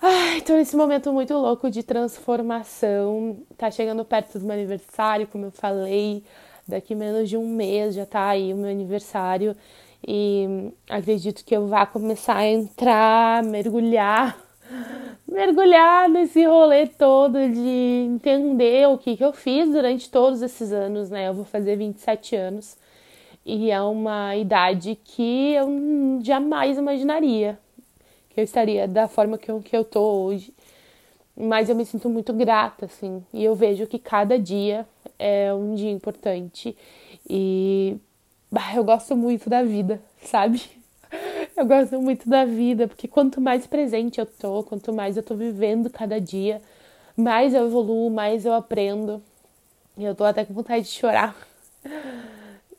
Ai, 0.01 0.39
tô 0.41 0.53
nesse 0.53 0.77
momento 0.77 1.11
muito 1.11 1.33
louco 1.33 1.69
de 1.69 1.83
transformação. 1.83 3.37
Tá 3.57 3.69
chegando 3.69 4.05
perto 4.05 4.39
do 4.39 4.45
meu 4.45 4.53
aniversário, 4.53 5.27
como 5.27 5.45
eu 5.45 5.51
falei. 5.51 6.23
Daqui 6.65 6.95
menos 6.95 7.27
de 7.27 7.35
um 7.35 7.45
mês 7.47 7.95
já 7.95 8.05
tá 8.05 8.29
aí 8.29 8.53
o 8.53 8.57
meu 8.57 8.69
aniversário. 8.71 9.55
E 10.07 10.71
acredito 10.89 11.43
que 11.43 11.55
eu 11.55 11.67
vá 11.67 11.85
começar 11.85 12.37
a 12.37 12.47
entrar, 12.47 13.43
mergulhar 13.43 14.37
mergulhar 15.27 16.09
nesse 16.09 16.45
rolê 16.45 16.87
todo 16.87 17.37
de 17.49 18.07
entender 18.07 18.87
o 18.87 18.97
que, 18.97 19.15
que 19.15 19.23
eu 19.23 19.33
fiz 19.33 19.69
durante 19.69 20.09
todos 20.09 20.41
esses 20.41 20.71
anos, 20.71 21.09
né? 21.09 21.27
Eu 21.27 21.33
vou 21.33 21.45
fazer 21.45 21.75
27 21.75 22.35
anos 22.35 22.77
e 23.45 23.71
é 23.71 23.81
uma 23.81 24.35
idade 24.35 24.99
que 25.03 25.53
eu 25.53 26.19
jamais 26.21 26.77
imaginaria 26.77 27.57
que 28.29 28.39
eu 28.39 28.43
estaria 28.43 28.87
da 28.87 29.07
forma 29.07 29.37
que 29.37 29.51
eu, 29.51 29.59
que 29.61 29.75
eu 29.75 29.83
tô 29.83 30.01
hoje. 30.01 30.53
Mas 31.35 31.69
eu 31.69 31.75
me 31.75 31.85
sinto 31.85 32.09
muito 32.09 32.33
grata, 32.33 32.85
assim, 32.85 33.23
e 33.33 33.43
eu 33.43 33.55
vejo 33.55 33.87
que 33.87 33.97
cada 33.97 34.37
dia 34.37 34.85
é 35.17 35.53
um 35.53 35.73
dia 35.73 35.91
importante 35.91 36.75
e 37.29 37.97
bah, 38.51 38.75
eu 38.75 38.83
gosto 38.83 39.15
muito 39.15 39.49
da 39.49 39.63
vida, 39.63 40.01
sabe? 40.23 40.61
Eu 41.59 41.65
gosto 41.65 41.99
muito 42.01 42.29
da 42.29 42.45
vida, 42.45 42.87
porque 42.87 43.05
quanto 43.05 43.41
mais 43.41 43.67
presente 43.67 44.17
eu 44.17 44.25
tô, 44.25 44.63
quanto 44.63 44.93
mais 44.93 45.17
eu 45.17 45.23
tô 45.23 45.35
vivendo 45.35 45.89
cada 45.89 46.17
dia, 46.17 46.61
mais 47.17 47.53
eu 47.53 47.67
evoluo, 47.67 48.09
mais 48.09 48.45
eu 48.45 48.53
aprendo. 48.53 49.21
E 49.97 50.05
eu 50.05 50.15
tô 50.15 50.23
até 50.23 50.45
com 50.45 50.53
vontade 50.53 50.85
de 50.85 50.91
chorar. 50.91 51.35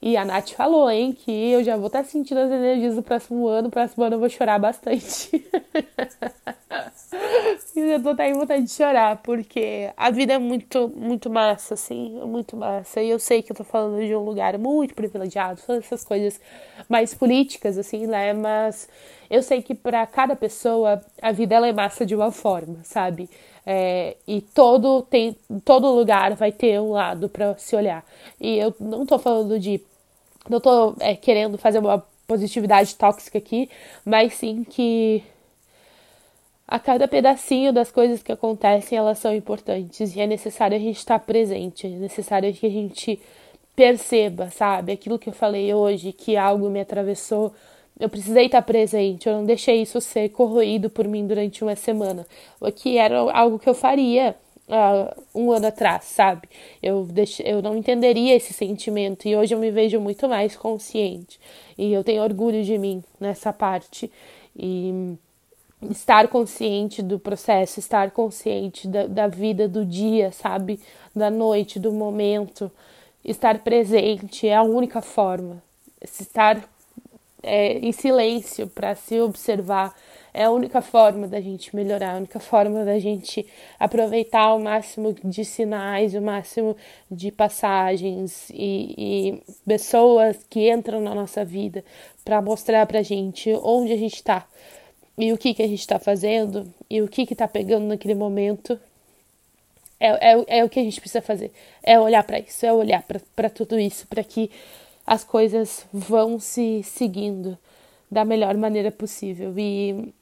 E 0.03 0.17
a 0.17 0.25
Nath 0.25 0.53
falou, 0.53 0.91
hein, 0.91 1.13
que 1.13 1.31
eu 1.31 1.63
já 1.63 1.77
vou 1.77 1.89
estar 1.89 2.03
tá 2.03 2.09
sentindo 2.09 2.41
as 2.41 2.51
energias 2.51 2.95
do 2.97 3.03
próximo 3.03 3.47
ano. 3.47 3.71
Próximo 3.71 4.03
ano 4.05 4.15
eu 4.17 4.21
vou 4.21 4.31
chorar 4.31 4.59
bastante. 4.59 5.31
e 7.77 7.81
eu 7.81 8.03
tô 8.03 8.09
até 8.11 8.33
com 8.33 8.41
vontade 8.41 8.63
de 8.63 8.71
chorar, 8.71 9.21
porque 9.23 9.91
a 9.95 10.11
vida 10.11 10.33
é 10.33 10.39
muito, 10.39 10.89
muito 10.97 11.29
massa, 11.29 11.75
assim, 11.75 12.19
é 12.19 12.25
muito 12.25 12.57
massa. 12.57 13.03
E 13.03 13.11
eu 13.11 13.19
sei 13.19 13.43
que 13.43 13.53
eu 13.53 13.57
tô 13.57 13.63
falando 13.63 14.03
de 14.03 14.15
um 14.17 14.25
lugar 14.25 14.57
muito 14.57 14.95
privilegiado, 14.95 15.61
todas 15.67 15.85
essas 15.85 16.03
coisas 16.03 16.41
mais 16.89 17.13
políticas, 17.13 17.77
assim, 17.77 18.07
né? 18.07 18.33
Mas 18.33 18.89
eu 19.29 19.43
sei 19.43 19.61
que 19.61 19.75
para 19.75 20.07
cada 20.07 20.35
pessoa 20.35 21.03
a 21.21 21.31
vida 21.31 21.55
ela 21.55 21.69
é 21.69 21.73
massa 21.75 22.07
de 22.07 22.15
uma 22.15 22.33
forma, 22.33 22.79
sabe? 22.85 23.29
É, 23.67 24.17
e 24.27 24.41
todo 24.41 25.03
tem 25.03 25.37
todo 25.65 25.95
lugar 25.95 26.35
vai 26.35 26.51
ter 26.51 26.81
um 26.81 26.93
lado 26.93 27.29
para 27.29 27.55
se 27.59 27.77
olhar. 27.77 28.03
E 28.41 28.59
eu 28.59 28.75
não 28.81 29.05
tô 29.05 29.19
falando 29.19 29.59
de 29.59 29.79
não 30.51 30.61
tô 30.61 30.95
é, 31.01 31.15
querendo 31.15 31.57
fazer 31.57 31.79
uma 31.79 32.05
positividade 32.27 32.95
tóxica 32.97 33.39
aqui, 33.39 33.69
mas 34.05 34.35
sim 34.35 34.65
que 34.65 35.23
a 36.67 36.79
cada 36.79 37.09
pedacinho 37.09 37.73
das 37.73 37.91
coisas 37.91 38.23
que 38.23 38.31
acontecem 38.31 38.97
elas 38.99 39.19
são 39.19 39.35
importantes. 39.35 40.15
E 40.15 40.21
é 40.21 40.27
necessário 40.27 40.77
a 40.77 40.81
gente 40.81 40.99
estar 40.99 41.19
presente, 41.21 41.87
é 41.87 41.91
necessário 41.91 42.53
que 42.53 42.67
a 42.67 42.71
gente 42.71 43.21
perceba, 43.75 44.51
sabe? 44.51 44.93
Aquilo 44.93 45.19
que 45.19 45.29
eu 45.29 45.33
falei 45.33 45.73
hoje, 45.73 46.13
que 46.13 46.37
algo 46.37 46.69
me 46.69 46.81
atravessou, 46.81 47.53
eu 47.99 48.09
precisei 48.09 48.47
estar 48.47 48.63
presente, 48.63 49.29
eu 49.29 49.35
não 49.35 49.45
deixei 49.45 49.83
isso 49.83 50.01
ser 50.01 50.31
corroído 50.31 50.89
por 50.91 51.07
mim 51.07 51.27
durante 51.27 51.63
uma 51.63 51.77
semana, 51.77 52.27
o 52.61 52.71
que 52.73 52.97
era 52.99 53.19
algo 53.19 53.59
que 53.59 53.69
eu 53.69 53.75
faria 53.75 54.37
um 55.35 55.53
ano 55.53 55.67
atrás, 55.67 56.05
sabe? 56.05 56.49
Eu, 56.83 57.05
deixe, 57.05 57.43
eu 57.43 57.61
não 57.61 57.77
entenderia 57.77 58.35
esse 58.37 58.53
sentimento 58.53 59.27
e 59.27 59.37
hoje 59.37 59.55
eu 59.55 59.59
me 59.59 59.71
vejo 59.71 60.01
muito 60.01 60.29
mais 60.29 60.57
consciente 60.57 61.41
e 61.77 61.93
eu 61.93 62.05
tenho 62.05 62.23
orgulho 62.23 62.63
de 62.63 62.79
mim 62.79 63.03
nessa 63.19 63.53
parte 63.53 64.11
e 64.57 65.17
estar 65.91 66.29
consciente 66.29 67.03
do 67.03 67.19
processo, 67.19 67.79
estar 67.79 68.11
consciente 68.11 68.87
da, 68.87 69.07
da 69.07 69.27
vida 69.27 69.67
do 69.67 69.85
dia, 69.85 70.31
sabe? 70.31 70.79
Da 71.15 71.31
noite, 71.31 71.79
do 71.79 71.93
momento, 71.93 72.71
estar 73.25 73.61
presente 73.61 74.47
é 74.47 74.55
a 74.55 74.63
única 74.63 75.01
forma. 75.01 75.63
Estar 76.03 76.63
é, 77.43 77.79
em 77.79 77.93
silêncio 77.93 78.67
para 78.67 78.95
se 78.95 79.21
observar 79.21 79.95
é 80.33 80.45
a 80.45 80.51
única 80.51 80.81
forma 80.81 81.27
da 81.27 81.41
gente 81.41 81.75
melhorar, 81.75 82.15
a 82.15 82.17
única 82.19 82.39
forma 82.39 82.85
da 82.85 82.99
gente 82.99 83.47
aproveitar 83.79 84.55
o 84.55 84.61
máximo 84.61 85.15
de 85.25 85.45
sinais, 85.45 86.15
o 86.15 86.21
máximo 86.21 86.77
de 87.11 87.33
passagens 87.33 88.51
e, 88.51 88.95
e 88.97 89.43
pessoas 89.67 90.45
que 90.49 90.71
entram 90.71 91.01
na 91.01 91.15
nossa 91.15 91.45
vida 91.45 91.85
para 92.25 92.41
mostrar 92.41 92.87
para 92.87 93.03
gente 93.03 93.53
onde 93.63 93.93
a 93.93 93.97
gente 93.97 94.17
está 94.17 94.47
e 95.19 95.33
o 95.33 95.39
que, 95.39 95.53
que 95.53 95.63
a 95.63 95.69
gente 95.69 95.81
está 95.81 95.99
fazendo 95.99 96.73
e 96.89 97.03
o 97.03 97.09
que 97.09 97.23
está 97.23 97.47
pegando 97.47 97.87
naquele 97.87 98.15
momento. 98.15 98.79
É, 99.99 100.33
é, 100.33 100.45
é 100.61 100.65
o 100.65 100.69
que 100.69 100.81
a 100.81 100.83
gente 100.83 100.99
precisa 100.99 101.21
fazer. 101.21 101.53
É 101.83 102.01
olhar 102.01 102.25
para 102.25 102.39
isso, 102.39 102.65
é 102.65 102.73
olhar 102.73 103.05
para 103.37 103.51
tudo 103.51 103.79
isso, 103.79 104.07
para 104.07 104.25
que 104.25 104.51
as 105.07 105.23
coisas 105.23 105.87
vão 105.93 106.41
se 106.41 106.83
seguindo 106.83 107.59
da 108.11 108.25
melhor 108.25 108.57
maneira 108.57 108.91
possível. 108.91 109.53
E 109.59 110.15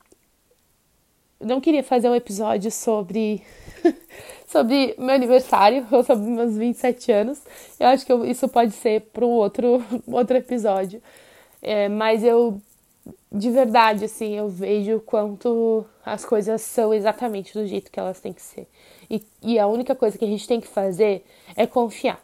não 1.41 1.61
queria 1.61 1.83
fazer 1.83 2.09
um 2.09 2.15
episódio 2.15 2.71
sobre 2.71 3.43
sobre 4.47 4.95
meu 4.99 5.15
aniversário 5.15 5.87
ou 5.91 6.03
sobre 6.03 6.29
meus 6.29 6.57
27 6.57 7.13
anos. 7.13 7.41
Eu 7.79 7.89
acho 7.89 8.05
que 8.05 8.13
eu, 8.13 8.25
isso 8.25 8.49
pode 8.49 8.73
ser 8.73 9.03
para 9.13 9.25
um 9.25 9.31
outro, 9.31 9.85
outro 10.09 10.37
episódio. 10.37 11.03
É, 11.61 11.89
mas 11.89 12.25
eu, 12.25 12.61
de 13.31 13.51
verdade, 13.51 14.05
assim, 14.05 14.37
eu 14.37 14.49
vejo 14.49 15.01
quanto 15.01 15.85
as 16.05 16.25
coisas 16.25 16.63
são 16.63 16.95
exatamente 16.95 17.53
do 17.53 17.67
jeito 17.67 17.91
que 17.91 18.01
elas 18.01 18.21
têm 18.21 18.33
que 18.33 18.43
ser. 18.43 18.67
E, 19.11 19.23
e 19.43 19.59
a 19.59 19.67
única 19.67 19.95
coisa 19.95 20.19
que 20.19 20.25
a 20.25 20.29
gente 20.29 20.47
tem 20.47 20.61
que 20.61 20.69
fazer 20.69 21.25
é 21.57 21.67
confiar 21.67 22.21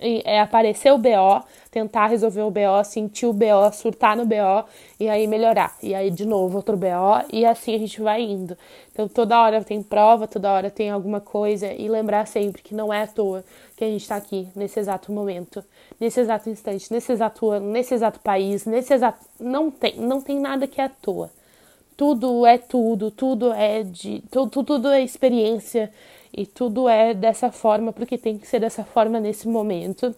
é 0.00 0.40
aparecer 0.40 0.92
o 0.92 0.98
BO, 0.98 1.44
tentar 1.70 2.06
resolver 2.06 2.42
o 2.42 2.50
BO, 2.50 2.84
sentir 2.84 3.26
o 3.26 3.32
BO, 3.32 3.72
surtar 3.72 4.16
no 4.16 4.24
BO 4.24 4.64
e 4.98 5.08
aí 5.08 5.26
melhorar. 5.26 5.76
E 5.82 5.94
aí 5.94 6.10
de 6.10 6.24
novo 6.24 6.56
outro 6.56 6.76
BO 6.76 7.26
e 7.32 7.44
assim 7.44 7.74
a 7.74 7.78
gente 7.78 8.00
vai 8.00 8.22
indo. 8.22 8.56
Então 8.92 9.08
toda 9.08 9.40
hora 9.40 9.62
tem 9.64 9.82
prova, 9.82 10.28
toda 10.28 10.52
hora 10.52 10.70
tem 10.70 10.90
alguma 10.90 11.20
coisa 11.20 11.72
e 11.72 11.88
lembrar 11.88 12.26
sempre 12.26 12.62
que 12.62 12.74
não 12.74 12.92
é 12.92 13.02
à 13.02 13.06
toa 13.06 13.44
que 13.76 13.84
a 13.84 13.88
gente 13.88 14.02
está 14.02 14.16
aqui 14.16 14.48
nesse 14.54 14.78
exato 14.78 15.12
momento, 15.12 15.64
nesse 16.00 16.20
exato 16.20 16.48
instante, 16.48 16.92
nesse 16.92 17.12
exato 17.12 17.50
ano, 17.50 17.70
nesse 17.70 17.94
exato 17.94 18.20
país, 18.20 18.66
nesse 18.66 18.94
exato 18.94 19.24
não 19.38 19.70
tem, 19.70 19.96
não 19.96 20.20
tem 20.20 20.38
nada 20.38 20.66
que 20.66 20.80
é 20.80 20.84
à 20.84 20.88
toa. 20.88 21.30
Tudo 21.96 22.46
é 22.46 22.56
tudo, 22.56 23.10
tudo 23.10 23.52
é 23.52 23.82
de 23.82 24.22
tudo, 24.30 24.62
tudo 24.62 24.88
é 24.88 25.02
experiência 25.02 25.92
e 26.38 26.46
tudo 26.46 26.88
é 26.88 27.12
dessa 27.12 27.50
forma 27.50 27.92
porque 27.92 28.16
tem 28.16 28.38
que 28.38 28.46
ser 28.46 28.60
dessa 28.60 28.84
forma 28.84 29.18
nesse 29.18 29.48
momento. 29.48 30.14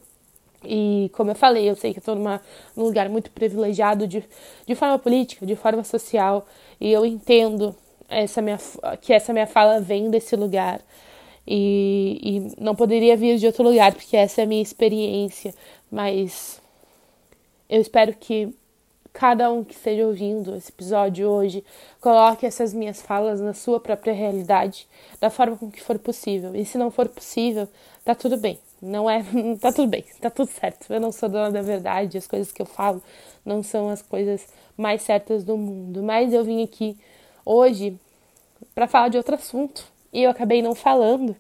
E 0.63 1.11
como 1.15 1.31
eu 1.31 1.35
falei, 1.35 1.71
eu 1.71 1.75
sei 1.75 1.95
que 1.95 1.99
estou 1.99 2.15
num 2.15 2.39
lugar 2.77 3.09
muito 3.09 3.31
privilegiado 3.31 4.07
de, 4.07 4.23
de 4.67 4.75
forma 4.75 4.99
política, 4.99 5.47
de 5.47 5.57
forma 5.57 5.83
social, 5.83 6.47
e 6.79 6.93
eu 6.93 7.07
entendo 7.07 7.75
essa 8.07 8.43
minha, 8.43 8.59
que 9.01 9.15
essa 9.15 9.33
minha 9.33 9.47
fala 9.47 9.81
vem 9.81 10.11
desse 10.11 10.37
lugar. 10.37 10.83
E, 11.47 12.21
e 12.23 12.63
não 12.63 12.77
poderia 12.77 13.17
vir 13.17 13.39
de 13.39 13.47
outro 13.47 13.65
lugar, 13.65 13.95
porque 13.95 14.15
essa 14.15 14.43
é 14.43 14.45
a 14.45 14.47
minha 14.47 14.63
experiência. 14.63 15.55
Mas 15.91 16.61
eu 17.67 17.81
espero 17.81 18.13
que 18.13 18.55
cada 19.13 19.51
um 19.51 19.65
que 19.65 19.75
esteja 19.75 20.07
ouvindo 20.07 20.55
esse 20.55 20.71
episódio 20.71 21.29
hoje 21.29 21.65
coloque 22.01 22.47
essas 22.47 22.73
minhas 22.73 23.03
falas 23.03 23.41
na 23.41 23.55
sua 23.55 23.81
própria 23.81 24.13
realidade, 24.13 24.87
da 25.21 25.31
forma 25.31 25.57
com 25.57 25.71
que 25.71 25.83
for 25.83 25.99
possível. 25.99 26.55
E 26.55 26.65
se 26.65 26.79
não 26.79 26.91
for 26.91 27.09
possível, 27.09 27.69
tá 28.05 28.15
tudo 28.15 28.37
bem. 28.37 28.59
Não 28.81 29.11
é, 29.11 29.23
tá 29.61 29.73
tudo 29.73 29.89
bem, 29.89 30.05
tá 30.21 30.31
tudo 30.31 30.49
certo. 30.49 30.93
Eu 30.93 31.01
não 31.01 31.13
sou 31.13 31.29
dona 31.29 31.51
da 31.51 31.63
verdade, 31.63 32.19
as 32.19 32.27
coisas 32.27 32.53
que 32.53 32.63
eu 32.63 32.67
falo 32.67 33.03
não 33.45 33.63
são 33.63 33.89
as 33.89 34.01
coisas 34.03 34.47
mais 34.77 35.03
certas 35.03 35.45
do 35.45 35.57
mundo, 35.57 36.03
mas 36.03 36.33
eu 36.33 36.45
vim 36.45 36.63
aqui 36.63 36.97
hoje 37.45 37.99
para 38.75 38.87
falar 38.87 39.09
de 39.09 39.17
outro 39.17 39.35
assunto 39.35 39.85
e 40.13 40.23
eu 40.23 40.31
acabei 40.31 40.63
não 40.63 40.75
falando. 40.75 41.37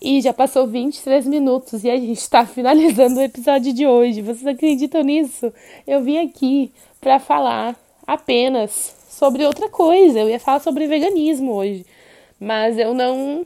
E 0.00 0.20
já 0.20 0.32
passou 0.32 0.64
23 0.66 1.26
minutos 1.26 1.82
e 1.82 1.90
a 1.90 1.96
gente 1.96 2.18
está 2.18 2.46
finalizando 2.46 3.18
o 3.18 3.22
episódio 3.22 3.72
de 3.72 3.84
hoje. 3.84 4.22
Vocês 4.22 4.46
acreditam 4.46 5.02
nisso? 5.02 5.52
Eu 5.84 6.00
vim 6.02 6.18
aqui 6.18 6.70
para 7.00 7.18
falar 7.18 7.74
apenas 8.06 8.94
sobre 9.10 9.44
outra 9.44 9.68
coisa. 9.68 10.20
Eu 10.20 10.28
ia 10.28 10.38
falar 10.38 10.60
sobre 10.60 10.86
veganismo 10.86 11.52
hoje, 11.52 11.84
mas 12.38 12.78
eu 12.78 12.94
não. 12.94 13.44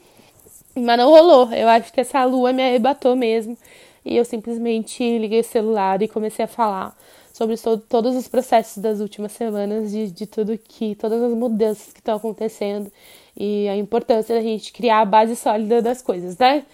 Mas 0.75 0.99
não 0.99 1.09
rolou. 1.09 1.51
Eu 1.53 1.69
acho 1.69 1.91
que 1.91 2.03
essa 2.03 2.23
lua 2.25 2.53
me 2.53 2.63
arrebatou 2.63 3.17
mesmo. 3.17 3.57
E 4.05 4.17
eu 4.17 4.25
simplesmente 4.25 5.19
liguei 5.19 5.41
o 5.41 5.45
celular 5.45 6.03
e 6.03 6.09
comecei 6.09 6.45
a 6.45 6.49
falar 6.49 6.95
sobre 7.43 7.57
todo, 7.57 7.83
todos 7.89 8.17
os 8.17 8.29
processos 8.29 8.79
das 8.79 9.01
últimas 9.01 9.33
semanas, 9.33 9.91
de, 9.91 10.11
de 10.11 10.27
tudo 10.27 10.57
que. 10.57 10.95
todas 10.95 11.21
as 11.23 11.33
mudanças 11.33 11.93
que 11.93 11.99
estão 11.99 12.17
acontecendo 12.17 12.91
e 13.37 13.69
a 13.69 13.77
importância 13.77 14.35
da 14.35 14.41
gente 14.43 14.73
criar 14.73 15.01
a 15.01 15.05
base 15.05 15.35
sólida 15.35 15.83
das 15.83 16.01
coisas, 16.01 16.39
né? 16.39 16.65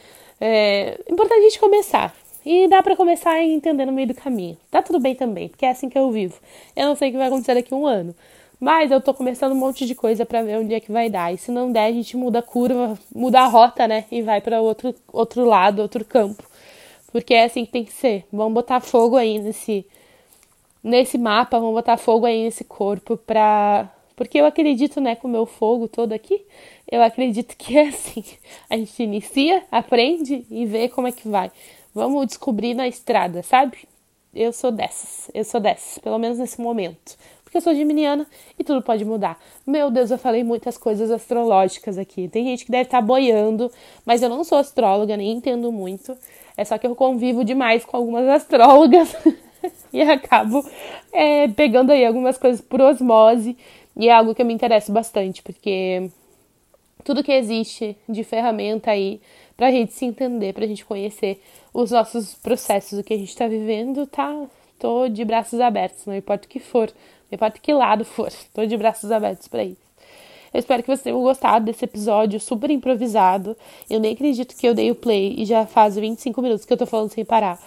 É 0.41 1.01
importante 1.09 1.41
a 1.41 1.43
gente 1.43 1.59
começar. 1.59 2.15
E 2.45 2.69
dá 2.69 2.83
para 2.83 2.97
começar 2.97 3.33
a 3.33 3.43
entender 3.43 3.85
no 3.87 3.93
meio 3.93 4.09
do 4.09 4.15
caminho. 4.15 4.57
Tá 4.71 4.83
tudo 4.83 5.01
bem 5.01 5.15
também, 5.15 5.49
porque 5.49 5.67
é 5.67 5.71
assim 5.71 5.89
que 5.89 5.99
eu 5.99 6.11
vivo. 6.11 6.35
Eu 6.77 6.87
não 6.87 6.97
sei 6.97 7.09
o 7.09 7.13
que 7.13 7.19
vai 7.19 7.29
acontecer 7.29 7.55
daqui 7.55 7.73
a 7.75 7.77
um 7.77 7.87
ano. 7.87 8.15
Mas 8.61 8.91
eu 8.91 9.01
tô 9.01 9.15
começando 9.15 9.53
um 9.53 9.57
monte 9.57 9.87
de 9.87 9.95
coisa 9.95 10.27
para 10.27 10.43
ver 10.43 10.59
onde 10.59 10.75
é 10.75 10.81
que 10.81 10.91
vai 10.93 11.09
dar. 11.09 11.33
E 11.33 11.39
se 11.39 11.51
não 11.51 11.71
der, 11.71 11.87
a 11.87 11.93
gente 11.93 12.17
muda 12.17 12.41
a 12.41 12.43
curva, 12.43 12.99
muda 13.15 13.41
a 13.41 13.47
rota, 13.47 13.87
né? 13.87 14.05
E 14.11 14.23
vai 14.23 14.41
para 14.41 14.61
outro, 14.61 14.95
outro 15.13 15.45
lado, 15.45 15.81
outro 15.81 16.05
campo. 16.05 16.43
Porque 17.13 17.35
é 17.35 17.45
assim 17.45 17.65
que 17.65 17.73
tem 17.73 17.85
que 17.85 17.93
ser. 17.93 18.25
Vamos 18.33 18.55
botar 18.55 18.81
fogo 18.81 19.17
aí 19.17 19.39
nesse, 19.39 19.87
nesse 20.83 21.19
mapa, 21.19 21.59
vamos 21.59 21.75
botar 21.75 21.97
fogo 21.97 22.27
aí 22.27 22.45
nesse 22.45 22.65
corpo 22.65 23.17
pra 23.17 23.91
porque 24.19 24.41
eu 24.41 24.47
acredito, 24.47 25.01
né, 25.01 25.15
com 25.15 25.29
o 25.29 25.31
meu 25.31 25.47
fogo 25.47 25.87
todo 25.87 26.13
aqui, 26.13 26.45
eu 26.91 27.01
acredito 27.01 27.57
que 27.57 27.79
é 27.79 27.87
assim. 27.87 28.25
A 28.69 28.77
gente 28.77 29.01
inicia, 29.01 29.63
aprende 29.71 30.45
e 30.51 30.67
vê 30.67 30.89
como 30.89 31.07
é 31.07 31.13
que 31.13 31.29
vai. 31.29 31.53
Vamos 31.95 32.27
descobrir 32.27 32.75
na 32.75 32.89
estrada, 32.89 33.45
sabe? 33.45 33.79
Eu 34.35 34.53
sou 34.53 34.73
dessas, 34.73 35.31
eu 35.33 35.45
sou 35.45 35.61
dessas, 35.61 35.99
pelo 35.99 36.19
menos 36.19 36.37
nesse 36.37 36.61
momento. 36.61 37.17
porque 37.45 37.59
eu 37.59 37.63
sou 37.63 37.75
geminiana 37.75 38.27
e 38.59 38.65
tudo 38.65 38.83
pode 38.83 39.05
mudar. 39.05 39.39
Meu 39.65 39.89
Deus, 39.91 40.11
eu 40.11 40.19
falei 40.19 40.43
muitas 40.43 40.77
coisas 40.77 41.11
astrológicas 41.11 41.97
aqui. 41.97 42.29
Tem 42.29 42.45
gente 42.45 42.65
que 42.65 42.73
deve 42.73 42.85
estar 42.85 42.99
tá 42.99 43.07
boiando, 43.07 43.71
mas 44.05 44.21
eu 44.21 44.29
não 44.29 44.43
sou 44.43 44.59
astróloga, 44.59 45.17
nem 45.17 45.31
entendo 45.31 45.71
muito. 45.71 46.17
É 46.57 46.65
só 46.65 46.77
que 46.77 46.87
eu 46.87 46.95
convivo 46.97 47.45
demais 47.45 47.85
com 47.85 47.97
algumas 47.97 48.29
astrólogas 48.29 49.17
e 49.93 50.03
acabo 50.03 50.65
é, 51.13 51.49
pegando 51.49 51.93
aí 51.93 52.05
algumas 52.05 52.37
coisas 52.39 52.61
por 52.61 52.81
osmose. 52.81 53.57
E 53.97 54.09
é 54.09 54.13
algo 54.13 54.35
que 54.35 54.43
eu 54.43 54.47
me 54.47 54.55
interesso 54.55 54.93
bastante, 54.93 55.43
porque 55.43 56.09
tudo 57.05 57.25
que 57.25 57.33
existe 57.33 57.97
de 58.09 58.23
ferramenta 58.23 58.91
aí 58.93 59.21
pra 59.57 59.73
gente 59.73 59.93
se 59.93 60.05
entender, 60.05 60.55
pra 60.55 60.67
gente 60.67 60.85
conhecer 60.85 61.43
os 61.75 61.91
nossos 61.91 62.35
processos, 62.35 62.99
o 62.99 63.03
que 63.03 63.15
a 63.15 63.19
gente 63.19 63.37
tá 63.37 63.49
vivendo, 63.49 64.07
tá? 64.07 64.47
Tô 64.79 65.09
de 65.09 65.25
braços 65.25 65.59
abertos, 65.59 66.07
não 66.07 66.15
importa 66.15 66.47
o 66.47 66.49
que 66.49 66.61
for, 66.61 66.89
não 67.29 67.35
importa 67.35 67.59
que 67.59 67.73
lado 67.73 68.05
for, 68.05 68.31
tô 68.55 68.65
de 68.65 68.77
braços 68.77 69.11
abertos 69.11 69.49
para 69.49 69.65
isso. 69.65 69.89
Eu 70.53 70.61
espero 70.61 70.83
que 70.83 70.89
vocês 70.89 71.03
tenham 71.03 71.21
gostado 71.21 71.65
desse 71.67 71.85
episódio 71.85 72.41
super 72.41 72.71
improvisado. 72.71 73.57
Eu 73.91 74.01
nem 74.01 74.15
acredito 74.15 74.57
que 74.57 74.67
eu 74.67 74.75
dei 74.75 74.91
o 74.91 74.95
play 74.95 75.35
e 75.37 75.45
já 75.45 75.67
faz 75.67 75.97
25 75.97 76.41
minutos 76.41 76.65
que 76.65 76.73
eu 76.73 76.77
tô 76.77 76.87
falando 76.87 77.11
sem 77.11 77.25
parar. 77.25 77.61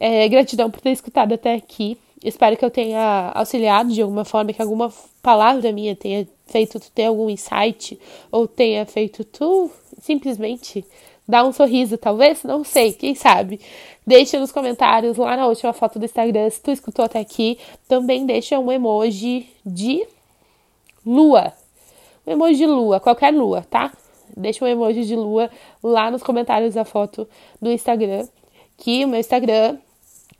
É, 0.00 0.26
gratidão 0.28 0.70
por 0.70 0.80
ter 0.80 0.92
escutado 0.92 1.34
até 1.34 1.54
aqui. 1.54 1.98
Espero 2.24 2.56
que 2.56 2.64
eu 2.64 2.70
tenha 2.70 3.32
auxiliado 3.34 3.92
de 3.92 4.00
alguma 4.00 4.24
forma, 4.24 4.52
que 4.52 4.62
alguma 4.62 4.90
palavra 5.22 5.70
minha 5.72 5.94
tenha 5.94 6.26
feito 6.46 6.80
tu 6.80 6.90
ter 6.90 7.04
algum 7.04 7.28
insight, 7.28 8.00
ou 8.32 8.48
tenha 8.48 8.84
feito 8.86 9.22
tu 9.24 9.70
simplesmente 10.00 10.84
dar 11.28 11.44
um 11.44 11.52
sorriso, 11.52 11.96
talvez, 11.96 12.42
não 12.42 12.64
sei, 12.64 12.92
quem 12.92 13.14
sabe. 13.14 13.60
Deixa 14.06 14.40
nos 14.40 14.50
comentários 14.50 15.16
lá 15.16 15.36
na 15.36 15.46
última 15.46 15.72
foto 15.72 15.98
do 15.98 16.04
Instagram 16.04 16.48
se 16.50 16.62
tu 16.62 16.70
escutou 16.70 17.04
até 17.04 17.20
aqui. 17.20 17.58
Também 17.86 18.26
deixa 18.26 18.58
um 18.58 18.72
emoji 18.72 19.46
de 19.64 20.04
lua. 21.06 21.52
Um 22.26 22.32
emoji 22.32 22.56
de 22.56 22.66
lua, 22.66 23.00
qualquer 23.00 23.32
lua, 23.32 23.62
tá? 23.70 23.92
Deixa 24.36 24.64
um 24.64 24.68
emoji 24.68 25.04
de 25.04 25.14
lua 25.14 25.50
lá 25.82 26.10
nos 26.10 26.22
comentários 26.22 26.74
da 26.74 26.84
foto 26.84 27.28
do 27.60 27.70
Instagram. 27.70 28.26
Que 28.76 29.04
o 29.04 29.08
meu 29.08 29.20
Instagram 29.20 29.78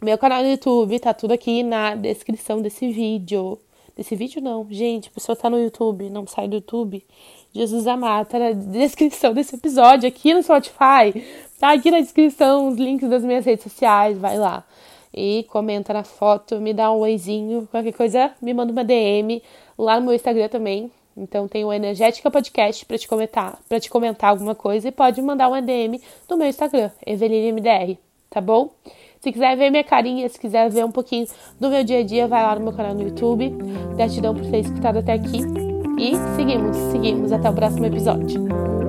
meu 0.02 0.16
canal 0.16 0.42
no 0.42 0.48
YouTube 0.48 0.98
tá 0.98 1.12
tudo 1.12 1.32
aqui 1.32 1.62
na 1.62 1.94
descrição 1.94 2.62
desse 2.62 2.90
vídeo. 2.90 3.58
Desse 3.94 4.16
vídeo 4.16 4.40
não, 4.40 4.66
gente, 4.70 5.08
a 5.08 5.12
pessoa 5.12 5.36
tá 5.36 5.50
no 5.50 5.58
YouTube, 5.58 6.08
não 6.08 6.26
sai 6.26 6.48
do 6.48 6.56
YouTube. 6.56 7.04
Jesus 7.52 7.86
amado, 7.86 8.28
tá 8.28 8.38
na 8.38 8.52
descrição 8.52 9.34
desse 9.34 9.56
episódio 9.56 10.08
aqui 10.08 10.32
no 10.32 10.42
Spotify. 10.42 11.22
Tá 11.58 11.72
aqui 11.72 11.90
na 11.90 12.00
descrição 12.00 12.68
os 12.68 12.76
links 12.76 13.10
das 13.10 13.22
minhas 13.22 13.44
redes 13.44 13.64
sociais, 13.64 14.16
vai 14.16 14.38
lá. 14.38 14.64
E 15.12 15.44
comenta 15.50 15.92
na 15.92 16.02
foto, 16.02 16.60
me 16.60 16.72
dá 16.72 16.90
um 16.90 17.00
oizinho, 17.00 17.68
qualquer 17.70 17.92
coisa, 17.92 18.30
me 18.40 18.54
manda 18.54 18.72
uma 18.72 18.84
DM 18.84 19.42
lá 19.76 20.00
no 20.00 20.06
meu 20.06 20.14
Instagram 20.14 20.48
também. 20.48 20.90
Então 21.14 21.46
tem 21.46 21.62
o 21.62 21.72
Energética 21.72 22.30
Podcast 22.30 22.86
para 22.86 22.96
te 22.96 23.06
comentar, 23.06 23.58
para 23.68 23.78
te 23.78 23.90
comentar 23.90 24.30
alguma 24.30 24.54
coisa 24.54 24.88
e 24.88 24.92
pode 24.92 25.20
mandar 25.20 25.48
uma 25.48 25.60
DM 25.60 26.00
no 26.26 26.38
meu 26.38 26.46
Instagram, 26.46 26.90
Eveline 27.04 27.52
MDR, 27.52 27.98
tá 28.30 28.40
bom? 28.40 28.70
Se 29.20 29.30
quiser 29.30 29.54
ver 29.56 29.70
minha 29.70 29.84
carinha, 29.84 30.26
se 30.28 30.40
quiser 30.40 30.70
ver 30.70 30.84
um 30.84 30.90
pouquinho 30.90 31.26
do 31.60 31.68
meu 31.68 31.84
dia 31.84 31.98
a 31.98 32.02
dia, 32.02 32.26
vai 32.26 32.42
lá 32.42 32.54
no 32.54 32.62
meu 32.62 32.72
canal 32.72 32.94
no 32.94 33.02
YouTube. 33.02 33.50
Gratidão 33.94 34.34
por 34.34 34.46
ter 34.50 34.60
escutado 34.60 34.98
até 34.98 35.12
aqui. 35.12 35.40
E 35.98 36.16
seguimos, 36.36 36.76
seguimos 36.90 37.30
até 37.30 37.50
o 37.50 37.52
próximo 37.52 37.84
episódio. 37.84 38.79